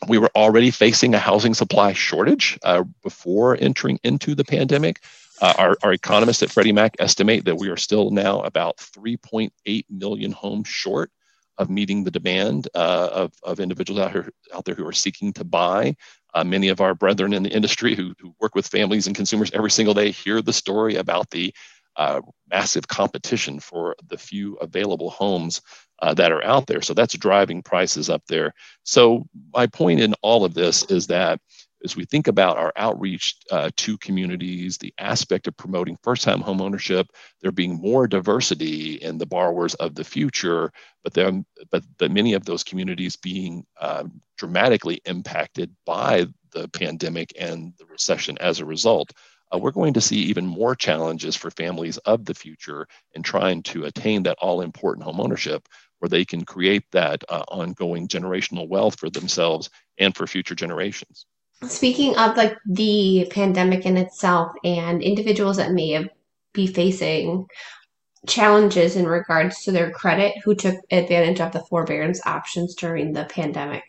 we 0.08 0.18
were 0.18 0.30
already 0.34 0.70
facing 0.70 1.14
a 1.14 1.18
housing 1.18 1.54
supply 1.54 1.92
shortage 1.92 2.58
uh, 2.62 2.84
before 3.02 3.56
entering 3.60 3.98
into 4.02 4.34
the 4.34 4.44
pandemic. 4.44 5.00
Uh, 5.40 5.54
our, 5.58 5.76
our 5.82 5.92
economists 5.92 6.42
at 6.42 6.50
Freddie 6.50 6.72
Mac 6.72 6.94
estimate 6.98 7.44
that 7.44 7.56
we 7.56 7.68
are 7.68 7.76
still 7.76 8.10
now 8.10 8.40
about 8.42 8.76
3.8 8.76 9.84
million 9.90 10.32
homes 10.32 10.68
short 10.68 11.10
of 11.58 11.68
meeting 11.68 12.04
the 12.04 12.10
demand 12.10 12.68
uh, 12.74 13.08
of, 13.12 13.32
of 13.42 13.60
individuals 13.60 14.00
out, 14.00 14.12
here, 14.12 14.32
out 14.54 14.64
there 14.64 14.74
who 14.74 14.86
are 14.86 14.92
seeking 14.92 15.32
to 15.32 15.44
buy. 15.44 15.96
Uh, 16.34 16.44
many 16.44 16.68
of 16.68 16.80
our 16.80 16.94
brethren 16.94 17.32
in 17.32 17.42
the 17.42 17.50
industry 17.50 17.94
who, 17.94 18.14
who 18.18 18.34
work 18.40 18.54
with 18.54 18.66
families 18.66 19.06
and 19.06 19.16
consumers 19.16 19.50
every 19.52 19.70
single 19.70 19.94
day 19.94 20.10
hear 20.10 20.40
the 20.40 20.52
story 20.52 20.96
about 20.96 21.28
the 21.30 21.54
uh, 21.96 22.20
massive 22.50 22.88
competition 22.88 23.60
for 23.60 23.96
the 24.08 24.18
few 24.18 24.54
available 24.56 25.10
homes 25.10 25.60
uh, 26.00 26.14
that 26.14 26.32
are 26.32 26.44
out 26.44 26.66
there. 26.66 26.82
So 26.82 26.94
that's 26.94 27.14
driving 27.14 27.62
prices 27.62 28.10
up 28.10 28.22
there. 28.28 28.54
So, 28.82 29.26
my 29.54 29.66
point 29.66 30.00
in 30.00 30.14
all 30.22 30.44
of 30.44 30.54
this 30.54 30.82
is 30.84 31.06
that 31.08 31.40
as 31.84 31.96
we 31.96 32.04
think 32.04 32.28
about 32.28 32.58
our 32.58 32.72
outreach 32.76 33.36
uh, 33.50 33.70
to 33.76 33.98
communities, 33.98 34.78
the 34.78 34.94
aspect 34.98 35.46
of 35.46 35.56
promoting 35.56 35.98
first 36.02 36.22
time 36.22 36.40
home 36.40 36.60
ownership, 36.60 37.08
there 37.40 37.52
being 37.52 37.74
more 37.74 38.06
diversity 38.06 38.94
in 38.94 39.18
the 39.18 39.26
borrowers 39.26 39.74
of 39.74 39.94
the 39.94 40.04
future, 40.04 40.72
but, 41.02 41.12
then, 41.14 41.44
but, 41.70 41.82
but 41.98 42.10
many 42.10 42.34
of 42.34 42.44
those 42.44 42.62
communities 42.62 43.16
being 43.16 43.64
uh, 43.80 44.04
dramatically 44.38 45.00
impacted 45.06 45.74
by 45.84 46.26
the 46.52 46.68
pandemic 46.68 47.32
and 47.38 47.72
the 47.78 47.86
recession 47.86 48.38
as 48.38 48.60
a 48.60 48.64
result. 48.64 49.12
Uh, 49.52 49.58
we're 49.58 49.70
going 49.70 49.92
to 49.92 50.00
see 50.00 50.16
even 50.16 50.46
more 50.46 50.74
challenges 50.74 51.36
for 51.36 51.50
families 51.50 51.98
of 51.98 52.24
the 52.24 52.34
future 52.34 52.86
in 53.14 53.22
trying 53.22 53.62
to 53.62 53.84
attain 53.84 54.22
that 54.22 54.38
all 54.40 54.60
important 54.60 55.04
home 55.04 55.20
ownership 55.20 55.68
where 55.98 56.08
they 56.08 56.24
can 56.24 56.44
create 56.44 56.84
that 56.90 57.22
uh, 57.28 57.44
ongoing 57.48 58.08
generational 58.08 58.68
wealth 58.68 58.98
for 58.98 59.10
themselves 59.10 59.70
and 59.98 60.16
for 60.16 60.26
future 60.26 60.54
generations. 60.54 61.26
Speaking 61.62 62.16
of 62.16 62.36
like 62.36 62.56
the 62.66 63.28
pandemic 63.30 63.86
in 63.86 63.96
itself 63.96 64.52
and 64.64 65.00
individuals 65.00 65.58
that 65.58 65.70
may 65.70 66.08
be 66.52 66.66
facing 66.66 67.46
challenges 68.26 68.96
in 68.96 69.06
regards 69.06 69.62
to 69.64 69.72
their 69.72 69.90
credit 69.90 70.34
who 70.44 70.54
took 70.54 70.76
advantage 70.90 71.40
of 71.40 71.52
the 71.52 71.60
forbearance 71.60 72.20
options 72.26 72.74
during 72.74 73.12
the 73.12 73.24
pandemic, 73.24 73.84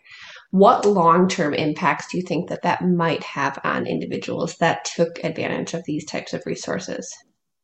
what 0.54 0.86
long-term 0.86 1.52
impacts 1.52 2.06
do 2.12 2.16
you 2.16 2.22
think 2.22 2.48
that 2.48 2.62
that 2.62 2.80
might 2.80 3.24
have 3.24 3.58
on 3.64 3.88
individuals 3.88 4.54
that 4.58 4.84
took 4.84 5.18
advantage 5.24 5.74
of 5.74 5.82
these 5.84 6.04
types 6.04 6.32
of 6.32 6.46
resources? 6.46 7.12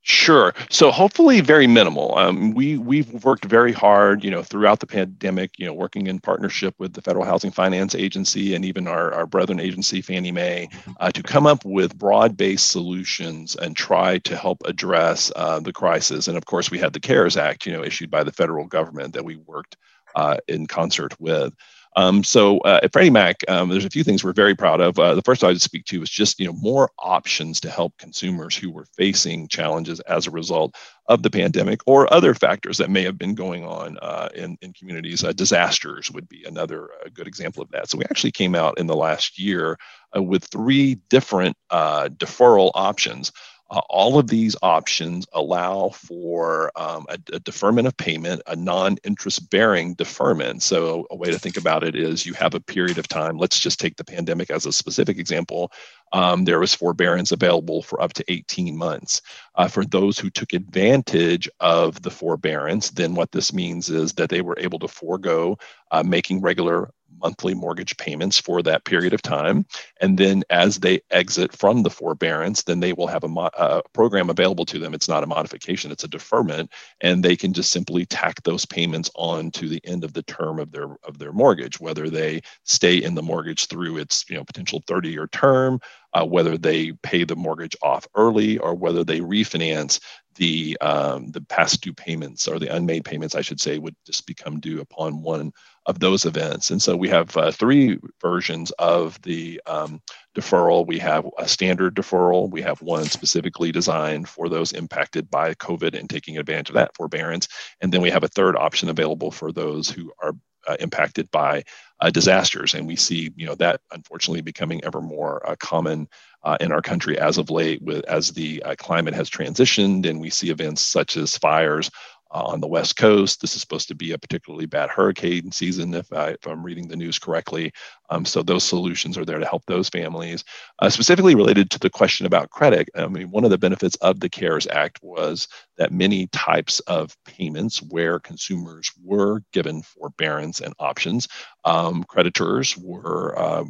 Sure. 0.02 0.52
So 0.70 0.90
hopefully 0.90 1.40
very 1.40 1.68
minimal. 1.68 2.18
Um, 2.18 2.52
we 2.52 2.78
we've 2.78 3.12
worked 3.23 3.44
very 3.44 3.70
hard, 3.70 4.25
you 4.25 4.30
know, 4.32 4.42
throughout 4.42 4.80
the 4.80 4.88
pandemic, 4.88 5.52
you 5.56 5.66
know, 5.66 5.73
working 5.73 6.09
in 6.09 6.18
partnership 6.18 6.75
with 6.78 6.94
the 6.94 7.00
Federal 7.00 7.25
Housing 7.25 7.52
Finance 7.52 7.94
Agency 7.94 8.56
and 8.56 8.64
even 8.64 8.88
our, 8.88 9.14
our 9.14 9.26
brethren 9.26 9.61
agency, 9.61 10.00
Fannie 10.00 10.32
Mae, 10.32 10.68
uh, 10.99 11.12
to 11.12 11.23
come 11.23 11.47
up 11.47 11.64
with 11.64 11.97
broad-based 11.97 12.73
solutions 12.73 13.54
and 13.54 13.76
try 13.76 14.18
to 14.18 14.37
help 14.37 14.62
address 14.64 15.30
uh, 15.37 15.61
the 15.61 15.73
crisis. 15.73 16.26
And 16.26 16.37
of 16.37 16.47
course, 16.47 16.73
we 16.73 16.78
had 16.80 16.92
the 16.92 16.99
CARES 16.99 17.37
Act, 17.37 17.66
you 17.66 17.73
know, 17.73 17.85
issued 17.85 18.11
by 18.11 18.25
the 18.25 18.32
federal 18.32 18.66
government 18.66 19.14
that 19.14 19.25
we 19.25 19.37
worked 19.37 19.76
uh, 20.16 20.38
in 20.49 20.66
concert 20.66 21.14
with. 21.20 21.54
Um, 21.97 22.23
so 22.23 22.59
uh, 22.59 22.80
at 22.82 22.92
Freddie 22.92 23.11
Mac, 23.11 23.38
um, 23.49 23.68
there's 23.68 23.85
a 23.85 23.90
few 23.90 24.04
things 24.04 24.23
we're 24.23 24.32
very 24.32 24.54
proud 24.54 24.80
of. 24.80 24.99
Uh, 24.99 25.14
the 25.14 25.23
first 25.23 25.42
I'd 25.42 25.61
speak 25.61 25.85
to 25.87 26.02
is 26.02 26.11
just 26.11 26.38
you 26.38 26.47
know 26.47 26.52
more 26.52 26.90
options 26.99 27.61
to 27.61 27.70
help 27.70 27.97
consumers 27.99 28.56
who 28.56 28.70
were 28.70 28.87
facing 28.97 29.49
challenges 29.49 29.99
as 30.00 30.26
a 30.26 30.30
result 30.30 30.76
of 31.06 31.23
the 31.23 31.30
pandemic 31.30 31.80
or 31.87 32.12
other 32.12 32.35
factors 32.35 32.78
that 32.78 32.90
may 32.90 33.02
have 33.02 33.18
been 33.18 33.35
going 33.35 33.64
on 33.64 33.99
uh, 34.02 34.28
in, 34.35 34.56
in 34.62 34.73
communities. 34.73 35.25
Uh, 35.25 35.32
disasters 35.32 36.11
would 36.11 36.28
be 36.28 36.44
another 36.44 36.90
uh, 37.04 37.09
good 37.12 37.26
example 37.26 37.62
of 37.62 37.70
that. 37.70 37.90
So 37.90 37.99
we 37.99 38.04
actually 38.04 38.32
came 38.32 38.54
out 38.54 38.78
in 38.78 38.87
the 38.87 38.97
last 38.97 39.38
year 39.38 39.76
uh, 40.16 40.23
with 40.23 40.44
three 40.44 40.97
different 41.09 41.56
deferral 41.73 42.70
options. 42.75 43.32
Uh, 43.70 43.80
all 43.88 44.18
of 44.18 44.26
these 44.26 44.56
options 44.62 45.26
allow 45.32 45.90
for 45.90 46.72
um, 46.74 47.06
a, 47.08 47.18
a, 47.32 47.38
deferment 47.40 47.86
of 47.86 47.96
payment, 47.96 48.42
a 48.48 48.56
non 48.56 48.96
interest 49.04 49.48
bearing 49.48 49.94
deferment. 49.94 50.62
So, 50.62 51.06
a 51.10 51.16
way 51.16 51.30
to 51.30 51.38
think 51.38 51.56
about 51.56 51.84
it 51.84 51.94
is 51.94 52.26
you 52.26 52.34
have 52.34 52.54
a 52.54 52.60
period 52.60 52.98
of 52.98 53.06
time. 53.06 53.38
Let's 53.38 53.60
just 53.60 53.78
take 53.78 53.96
the 53.96 54.04
pandemic 54.04 54.50
as 54.50 54.66
a 54.66 54.72
specific 54.72 55.18
example. 55.18 55.70
Um, 56.12 56.44
there 56.44 56.58
was 56.58 56.74
forbearance 56.74 57.30
available 57.30 57.82
for 57.82 58.02
up 58.02 58.12
to 58.14 58.24
18 58.26 58.76
months. 58.76 59.22
Uh, 59.54 59.68
for 59.68 59.84
those 59.84 60.18
who 60.18 60.30
took 60.30 60.52
advantage 60.52 61.48
of 61.60 62.02
the 62.02 62.10
forbearance, 62.10 62.90
then 62.90 63.14
what 63.14 63.30
this 63.30 63.52
means 63.52 63.88
is 63.88 64.14
that 64.14 64.30
they 64.30 64.40
were 64.40 64.58
able 64.58 64.80
to 64.80 64.88
forego 64.88 65.56
uh, 65.92 66.02
making 66.02 66.40
regular 66.40 66.90
monthly 67.20 67.54
mortgage 67.54 67.96
payments 67.96 68.38
for 68.38 68.62
that 68.62 68.84
period 68.84 69.12
of 69.12 69.22
time. 69.22 69.66
And 70.00 70.18
then 70.18 70.42
as 70.50 70.78
they 70.78 71.00
exit 71.10 71.56
from 71.56 71.82
the 71.82 71.90
forbearance, 71.90 72.62
then 72.62 72.80
they 72.80 72.92
will 72.92 73.06
have 73.06 73.24
a, 73.24 73.28
mo- 73.28 73.50
a, 73.56 73.82
program 73.92 74.30
available 74.30 74.64
to 74.66 74.78
them. 74.78 74.94
It's 74.94 75.08
not 75.08 75.24
a 75.24 75.26
modification, 75.26 75.90
it's 75.90 76.04
a 76.04 76.08
deferment. 76.08 76.70
And 77.00 77.24
they 77.24 77.36
can 77.36 77.52
just 77.52 77.72
simply 77.72 78.06
tack 78.06 78.42
those 78.42 78.64
payments 78.64 79.10
on 79.14 79.50
to 79.52 79.68
the 79.68 79.80
end 79.84 80.04
of 80.04 80.12
the 80.12 80.22
term 80.22 80.58
of 80.58 80.72
their 80.72 80.96
of 81.04 81.18
their 81.18 81.32
mortgage, 81.32 81.80
whether 81.80 82.08
they 82.08 82.40
stay 82.64 82.96
in 82.96 83.14
the 83.14 83.22
mortgage 83.22 83.66
through 83.66 83.98
its 83.98 84.24
you 84.28 84.36
know 84.36 84.44
potential 84.44 84.82
30-year 84.88 85.28
term, 85.28 85.80
uh, 86.12 86.24
whether 86.24 86.58
they 86.58 86.92
pay 87.02 87.24
the 87.24 87.36
mortgage 87.36 87.76
off 87.82 88.06
early 88.14 88.58
or 88.58 88.74
whether 88.74 89.04
they 89.04 89.20
refinance 89.20 90.00
the 90.36 90.76
um, 90.80 91.30
the 91.32 91.40
past 91.42 91.82
due 91.82 91.92
payments 91.92 92.48
or 92.48 92.58
the 92.58 92.74
unmade 92.74 93.04
payments, 93.04 93.34
I 93.34 93.42
should 93.42 93.60
say, 93.60 93.78
would 93.78 93.96
just 94.06 94.26
become 94.26 94.60
due 94.60 94.80
upon 94.80 95.22
one 95.22 95.52
of 95.86 95.98
those 95.98 96.24
events. 96.24 96.70
And 96.70 96.80
so 96.80 96.96
we 96.96 97.08
have 97.08 97.36
uh, 97.36 97.50
three 97.50 97.98
versions 98.20 98.70
of 98.72 99.20
the 99.22 99.60
um, 99.66 100.00
deferral. 100.36 100.86
We 100.86 100.98
have 100.98 101.26
a 101.38 101.48
standard 101.48 101.94
deferral. 101.94 102.50
We 102.50 102.62
have 102.62 102.80
one 102.80 103.04
specifically 103.04 103.72
designed 103.72 104.28
for 104.28 104.48
those 104.48 104.72
impacted 104.72 105.30
by 105.30 105.54
COVID 105.54 105.98
and 105.98 106.08
taking 106.08 106.38
advantage 106.38 106.70
of 106.70 106.74
that 106.74 106.94
forbearance. 106.96 107.48
And 107.80 107.92
then 107.92 108.02
we 108.02 108.10
have 108.10 108.24
a 108.24 108.28
third 108.28 108.56
option 108.56 108.88
available 108.88 109.30
for 109.30 109.52
those 109.52 109.90
who 109.90 110.12
are 110.22 110.34
uh, 110.70 110.76
impacted 110.80 111.30
by 111.30 111.64
uh, 112.00 112.10
disasters. 112.10 112.74
And 112.74 112.86
we 112.86 112.96
see, 112.96 113.32
you 113.36 113.46
know, 113.46 113.56
that 113.56 113.80
unfortunately 113.92 114.40
becoming 114.42 114.82
ever 114.84 115.00
more 115.00 115.48
uh, 115.48 115.56
common 115.56 116.08
uh, 116.42 116.56
in 116.60 116.72
our 116.72 116.82
country 116.82 117.18
as 117.18 117.38
of 117.38 117.50
late, 117.50 117.82
with 117.82 118.04
as 118.06 118.30
the 118.30 118.62
uh, 118.62 118.74
climate 118.78 119.14
has 119.14 119.28
transitioned, 119.28 120.08
and 120.08 120.20
we 120.20 120.30
see 120.30 120.50
events 120.50 120.82
such 120.82 121.16
as 121.16 121.36
fires 121.36 121.90
uh, 122.32 122.44
on 122.44 122.60
the 122.60 122.68
West 122.68 122.96
Coast. 122.96 123.40
This 123.40 123.54
is 123.54 123.60
supposed 123.60 123.88
to 123.88 123.94
be 123.94 124.12
a 124.12 124.18
particularly 124.18 124.66
bad 124.66 124.90
hurricane 124.90 125.50
season, 125.52 125.94
if, 125.94 126.12
I, 126.12 126.30
if 126.30 126.46
I'm 126.46 126.62
reading 126.62 126.88
the 126.88 126.96
news 126.96 127.18
correctly. 127.18 127.72
Um, 128.10 128.25
so 128.25 128.42
those 128.42 128.64
solutions 128.64 129.16
are 129.16 129.25
there 129.25 129.38
to 129.38 129.46
help 129.46 129.64
those 129.66 129.88
families. 129.88 130.44
Uh, 130.80 130.90
specifically 130.90 131.34
related 131.34 131.70
to 131.70 131.78
the 131.78 131.90
question 131.90 132.26
about 132.26 132.50
credit, 132.50 132.88
I 132.94 133.06
mean, 133.06 133.30
one 133.30 133.44
of 133.44 133.50
the 133.50 133.58
benefits 133.58 133.96
of 133.96 134.20
the 134.20 134.28
CARES 134.28 134.66
Act 134.68 134.99
was 135.02 135.49
that 135.76 135.92
many 135.92 136.26
types 136.28 136.80
of 136.80 137.16
payments 137.25 137.82
where 137.82 138.18
consumers 138.18 138.90
were 139.02 139.42
given 139.52 139.82
forbearance 139.82 140.60
and 140.60 140.75
options, 140.78 141.28
um, 141.64 142.04
creditors 142.04 142.76
were 142.76 143.38
uh, 143.38 143.64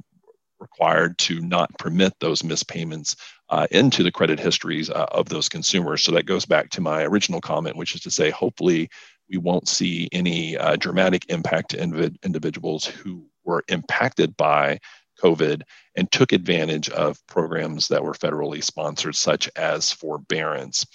required 0.61 1.19
to 1.19 1.41
not 1.41 1.71
permit 1.79 2.13
those 2.21 2.45
missed 2.45 2.69
payments 2.69 3.17
uh, 3.49 3.67
into 3.71 4.03
the 4.03 4.13
credit 4.13 4.39
histories 4.39 4.91
uh, 4.91 5.07
of 5.11 5.29
those 5.29 5.49
consumers. 5.49 6.03
So 6.03 6.13
that 6.13 6.27
goes 6.27 6.47
back 6.47 6.71
to 6.71 6.81
my 6.81 7.03
original 7.05 7.41
comment, 7.41 7.77
which 7.77 7.95
is 7.95 8.01
to 8.03 8.11
say, 8.11 8.31
hopefully, 8.31 8.89
we 9.31 9.39
won't 9.39 9.69
see 9.69 10.09
any 10.13 10.57
uh, 10.57 10.77
dramatic 10.77 11.25
impact 11.29 11.71
to 11.71 11.79
inv- 11.79 12.17
individuals 12.25 12.85
who 12.85 13.27
were 13.45 13.65
impacted 13.69 14.37
by 14.37 14.79
COVID 15.23 15.63
and 15.97 16.11
took 16.11 16.33
advantage 16.33 16.89
of 16.91 17.25
programs 17.27 17.89
that 17.89 18.03
were 18.03 18.15
federally 18.15 18.63
sponsored, 18.63 19.15
such 19.15 19.49
as 19.57 19.93
forbearance. 19.93 20.87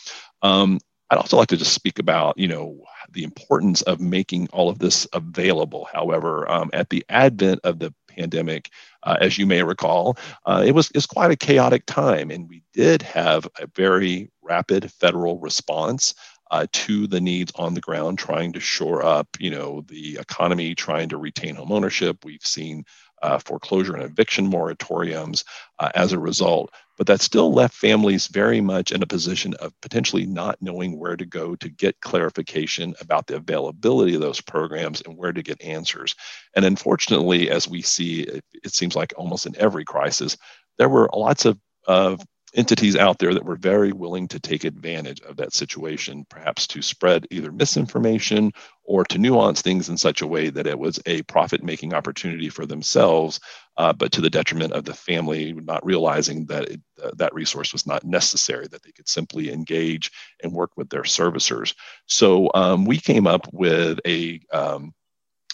Um, 0.41 0.79
I'd 1.09 1.19
also 1.19 1.37
like 1.37 1.49
to 1.49 1.57
just 1.57 1.73
speak 1.73 1.99
about, 1.99 2.37
you 2.37 2.47
know, 2.47 2.81
the 3.11 3.23
importance 3.23 3.83
of 3.83 3.99
making 3.99 4.47
all 4.51 4.69
of 4.69 4.79
this 4.79 5.07
available. 5.13 5.87
However, 5.93 6.49
um, 6.49 6.71
at 6.73 6.89
the 6.89 7.05
advent 7.09 7.59
of 7.63 7.77
the 7.77 7.93
pandemic, 8.09 8.71
uh, 9.05 9.17
as 9.21 9.37
you 9.37 9.45
may 9.45 9.63
recall, 9.63 10.17
uh, 10.45 10.63
it 10.65 10.73
was 10.73 10.91
is 10.91 11.05
quite 11.05 11.31
a 11.31 11.35
chaotic 11.35 11.85
time, 11.85 12.31
and 12.31 12.49
we 12.49 12.63
did 12.73 13.01
have 13.01 13.47
a 13.59 13.67
very 13.75 14.29
rapid 14.41 14.91
federal 14.91 15.39
response. 15.39 16.13
Uh, 16.51 16.67
to 16.71 17.07
the 17.07 17.19
needs 17.19 17.51
on 17.55 17.73
the 17.73 17.81
ground, 17.81 18.19
trying 18.19 18.53
to 18.53 18.59
shore 18.59 19.03
up, 19.03 19.27
you 19.39 19.49
know, 19.49 19.81
the 19.87 20.15
economy, 20.19 20.75
trying 20.75 21.09
to 21.09 21.17
retain 21.17 21.55
home 21.55 21.71
ownership. 21.71 22.23
We've 22.23 22.45
seen 22.45 22.85
uh, 23.21 23.39
foreclosure 23.39 23.95
and 23.95 24.03
eviction 24.03 24.49
moratoriums 24.49 25.43
uh, 25.79 25.89
as 25.95 26.13
a 26.13 26.19
result. 26.19 26.71
But 26.97 27.07
that 27.07 27.21
still 27.21 27.51
left 27.51 27.75
families 27.75 28.27
very 28.27 28.61
much 28.61 28.91
in 28.91 29.03
a 29.03 29.07
position 29.07 29.53
of 29.55 29.73
potentially 29.81 30.25
not 30.25 30.61
knowing 30.61 30.97
where 30.97 31.17
to 31.17 31.25
go 31.25 31.55
to 31.57 31.69
get 31.69 31.99
clarification 31.99 32.95
about 33.01 33.27
the 33.27 33.35
availability 33.35 34.15
of 34.15 34.21
those 34.21 34.39
programs 34.39 35.01
and 35.01 35.17
where 35.17 35.33
to 35.33 35.43
get 35.43 35.61
answers. 35.61 36.15
And 36.55 36.63
unfortunately, 36.63 37.49
as 37.49 37.67
we 37.67 37.81
see, 37.81 38.21
it, 38.21 38.45
it 38.63 38.73
seems 38.73 38.95
like 38.95 39.13
almost 39.17 39.45
in 39.45 39.55
every 39.57 39.83
crisis, 39.83 40.37
there 40.77 40.89
were 40.89 41.09
lots 41.13 41.43
of, 41.45 41.59
of 41.85 42.21
entities 42.55 42.95
out 42.95 43.19
there 43.19 43.33
that 43.33 43.45
were 43.45 43.55
very 43.55 43.91
willing 43.91 44.27
to 44.29 44.39
take 44.39 44.63
advantage 44.63 45.21
of 45.21 45.37
that 45.37 45.53
situation, 45.53 46.25
perhaps 46.29 46.65
to 46.67 46.81
spread 46.81 47.27
either 47.29 47.51
misinformation 47.51 48.51
or 48.83 49.03
to 49.05 49.17
nuance 49.17 49.61
things 49.61 49.89
in 49.89 49.97
such 49.97 50.21
a 50.21 50.27
way 50.27 50.49
that 50.49 50.67
it 50.67 50.77
was 50.77 50.99
a 51.05 51.21
profit 51.23 51.63
making 51.63 51.93
opportunity 51.93 52.49
for 52.49 52.65
themselves, 52.65 53.39
uh, 53.77 53.91
but 53.93 54.11
to 54.11 54.21
the 54.21 54.29
detriment 54.29 54.73
of 54.73 54.85
the 54.85 54.93
family, 54.93 55.53
not 55.53 55.85
realizing 55.85 56.45
that 56.45 56.69
it, 56.69 56.81
uh, 57.03 57.11
that 57.17 57.33
resource 57.33 57.73
was 57.73 57.85
not 57.85 58.03
necessary, 58.03 58.67
that 58.67 58.81
they 58.83 58.91
could 58.91 59.09
simply 59.09 59.51
engage 59.51 60.11
and 60.41 60.51
work 60.51 60.71
with 60.77 60.89
their 60.89 61.03
servicers. 61.03 61.75
So 62.05 62.49
um, 62.53 62.85
we 62.85 62.99
came 62.99 63.27
up 63.27 63.47
with 63.51 63.99
a 64.07 64.39
um, 64.53 64.93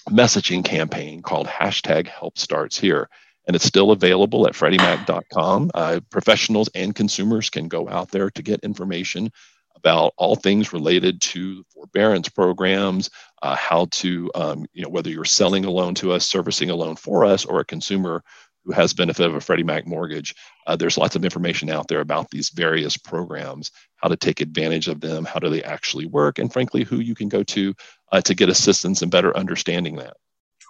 messaging 0.09 0.63
campaign 0.63 1.21
called 1.21 1.47
hashtag 1.47 2.07
help 2.07 2.37
starts 2.37 2.77
here 2.77 3.09
and 3.47 3.55
it's 3.55 3.65
still 3.65 3.91
available 3.91 4.47
at 4.47 4.53
freddiemac.com. 4.53 5.71
Uh, 5.73 5.99
professionals 6.09 6.69
and 6.75 6.95
consumers 6.95 7.49
can 7.49 7.67
go 7.67 7.89
out 7.89 8.11
there 8.11 8.29
to 8.31 8.41
get 8.41 8.59
information 8.61 9.31
about 9.75 10.13
all 10.17 10.35
things 10.35 10.73
related 10.73 11.19
to 11.21 11.63
forbearance 11.73 12.29
programs, 12.29 13.09
uh, 13.41 13.55
how 13.55 13.87
to, 13.89 14.29
um, 14.35 14.65
you 14.73 14.83
know, 14.83 14.89
whether 14.89 15.09
you're 15.09 15.25
selling 15.25 15.65
a 15.65 15.71
loan 15.71 15.95
to 15.95 16.11
us, 16.11 16.27
servicing 16.27 16.69
a 16.69 16.75
loan 16.75 16.95
for 16.95 17.25
us, 17.25 17.45
or 17.45 17.59
a 17.59 17.65
consumer 17.65 18.23
who 18.63 18.71
has 18.73 18.93
benefit 18.93 19.25
of 19.25 19.33
a 19.33 19.41
Freddie 19.41 19.63
Mac 19.63 19.87
mortgage. 19.87 20.35
Uh, 20.67 20.75
there's 20.75 20.97
lots 20.97 21.15
of 21.15 21.25
information 21.25 21.69
out 21.69 21.87
there 21.87 22.01
about 22.01 22.29
these 22.29 22.49
various 22.49 22.95
programs, 22.95 23.71
how 23.95 24.07
to 24.07 24.15
take 24.15 24.39
advantage 24.39 24.87
of 24.87 25.01
them, 25.01 25.25
how 25.25 25.39
do 25.39 25.49
they 25.49 25.63
actually 25.63 26.05
work, 26.05 26.37
and 26.37 26.53
frankly, 26.53 26.83
who 26.83 26.99
you 26.99 27.15
can 27.15 27.27
go 27.27 27.41
to 27.43 27.73
uh, 28.11 28.21
to 28.21 28.35
get 28.35 28.49
assistance 28.49 29.01
and 29.01 29.09
better 29.09 29.35
understanding 29.35 29.95
that. 29.95 30.15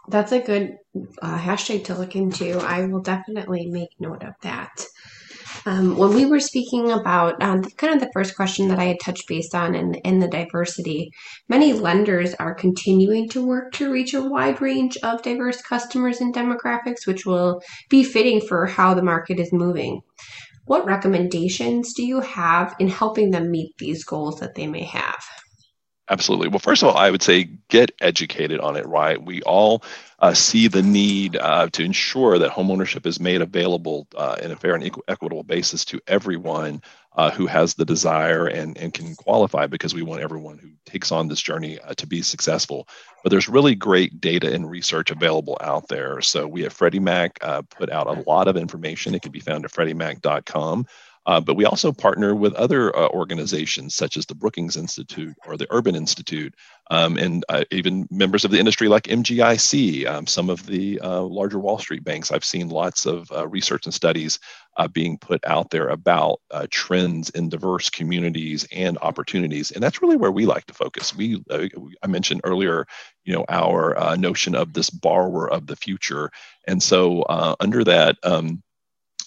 That's 0.08 0.32
a 0.32 0.40
good 0.40 0.78
uh, 1.22 1.38
hashtag 1.38 1.86
to 1.86 1.96
look 1.96 2.16
into. 2.16 2.58
I 2.60 2.86
will 2.86 3.02
definitely 3.02 3.68
make 3.68 3.90
note 4.00 4.24
of 4.24 4.34
that. 4.42 4.86
Um, 5.66 5.96
when 5.96 6.14
we 6.14 6.26
were 6.26 6.40
speaking 6.40 6.92
about 6.92 7.42
um, 7.42 7.64
kind 7.64 7.94
of 7.94 8.00
the 8.00 8.12
first 8.14 8.36
question 8.36 8.68
that 8.70 8.80
I 8.80 8.86
had 8.86 9.00
touched 9.00 9.28
base 9.28 9.54
on 9.54 9.76
in, 9.76 9.94
in 9.96 10.20
the 10.20 10.28
diversity, 10.28 11.12
many 11.50 11.74
lenders 11.74 12.34
are 12.36 12.56
continuing 12.56 13.30
to 13.30 13.46
work 13.46 13.74
to 13.74 13.92
reach 13.92 14.14
a 14.14 14.22
wide 14.22 14.62
range 14.62 14.98
of 15.04 15.22
diverse 15.22 15.62
customers 15.62 16.20
and 16.20 16.34
demographics, 16.34 17.06
which 17.06 17.26
will 17.26 17.62
be 17.90 18.04
fitting 18.04 18.42
for 18.42 18.66
how 18.66 18.94
the 18.94 19.04
market 19.04 19.40
is 19.40 19.54
moving. 19.54 20.02
What 20.66 20.86
recommendations 20.86 21.94
do 21.94 22.04
you 22.04 22.22
have 22.22 22.76
in 22.80 22.88
helping 22.88 23.32
them 23.32 23.52
meet 23.52 23.74
these 23.78 24.04
goals 24.04 24.40
that 24.40 24.56
they 24.56 24.68
may 24.68 24.84
have? 24.84 25.24
Absolutely. 26.12 26.50
Well, 26.50 26.60
first 26.60 26.84
of 26.84 26.90
all, 26.90 26.98
I 26.98 27.10
would 27.10 27.24
say 27.24 27.46
get 27.70 27.94
educated 28.02 28.60
on 28.60 28.76
it, 28.76 28.86
right? 28.86 29.24
We 29.24 29.42
all 29.44 29.82
uh, 30.20 30.34
see 30.34 30.68
the 30.68 30.84
need 30.84 31.38
uh, 31.38 31.70
to 31.70 31.84
ensure 31.86 32.38
that 32.38 32.52
homeownership 32.52 33.06
is 33.06 33.22
made 33.22 33.42
available 33.42 34.10
uh, 34.18 34.36
in 34.44 34.52
a 34.52 34.58
fair 34.58 34.76
and 34.76 34.84
equal, 34.84 35.06
equitable 35.08 35.44
basis 35.44 35.86
to 35.86 36.02
everyone 36.08 36.82
uh, 37.16 37.32
who 37.32 37.48
has 37.48 37.76
the 37.76 37.86
desire 37.86 38.46
and, 38.46 38.78
and 38.78 38.94
can 38.94 39.16
qualify 39.16 39.68
because 39.68 39.94
we 39.94 40.02
want 40.02 40.22
everyone 40.22 40.58
who 40.58 40.72
takes 40.86 41.14
on 41.14 41.30
this 41.30 41.42
journey 41.42 41.80
uh, 41.80 41.94
to 41.94 42.06
be 42.06 42.22
successful. 42.22 42.90
But 43.24 43.30
there's 43.30 43.48
really 43.48 43.74
great 43.74 44.20
data 44.20 44.54
and 44.54 44.70
research 44.70 45.12
available 45.12 45.58
out 45.62 45.88
there. 45.88 46.20
So 46.20 46.46
we 46.46 46.66
at 46.66 46.74
Freddie 46.74 47.00
Mac 47.00 47.40
uh, 47.42 47.62
put 47.62 47.90
out 47.90 48.08
a 48.08 48.30
lot 48.30 48.50
of 48.50 48.58
information. 48.58 49.16
It 49.16 49.22
can 49.22 49.32
be 49.32 49.40
found 49.40 49.64
at 49.64 49.72
freddiemac.com. 49.72 50.88
Uh, 51.26 51.40
but 51.40 51.56
we 51.56 51.66
also 51.66 51.92
partner 51.92 52.34
with 52.34 52.54
other 52.56 52.96
uh, 52.96 53.08
organizations 53.10 53.94
such 53.94 54.18
as 54.18 54.26
the 54.26 54.34
Brookings 54.34 54.76
Institute 54.76 55.36
or 55.46 55.56
the 55.56 55.68
Urban 55.70 55.96
Institute, 55.96 56.56
um, 56.90 57.18
and 57.18 57.46
uh, 57.48 57.64
even 57.70 58.08
members 58.10 58.44
of 58.44 58.50
the 58.50 58.58
industry 58.58 58.88
like 58.88 59.04
MGIC, 59.04 60.08
um, 60.08 60.26
some 60.26 60.50
of 60.50 60.66
the 60.66 61.00
uh, 61.00 61.22
larger 61.22 61.60
Wall 61.60 61.78
Street 61.78 62.04
banks. 62.04 62.32
I've 62.32 62.44
seen 62.44 62.70
lots 62.70 63.06
of 63.06 63.32
uh, 63.32 63.48
research 63.48 63.86
and 63.86 63.94
studies 63.94 64.40
being 64.94 65.16
put 65.20 65.46
out 65.46 65.70
there 65.70 65.90
about 65.90 66.40
trends 66.72 67.30
in 67.32 67.50
diverse 67.50 67.92
communities 67.92 68.68
and 68.72 68.98
opportunities, 69.00 69.70
and 69.70 69.84
that's 69.84 70.02
really 70.02 70.16
where 70.16 70.32
we 70.32 70.48
like 70.48 70.66
to 70.66 70.74
focus. 70.74 71.16
We, 71.16 71.44
I 72.02 72.08
mentioned 72.08 72.42
earlier, 72.44 72.88
you 73.24 73.36
know, 73.36 73.46
our 73.48 74.18
notion 74.18 74.56
of 74.56 74.74
this 74.74 74.90
borrower 74.90 75.52
of 75.52 75.68
the 75.68 75.76
future, 75.76 76.32
and 76.68 76.82
so 76.82 77.24
under 77.60 77.84
that. 77.84 78.18
Um, 78.24 78.64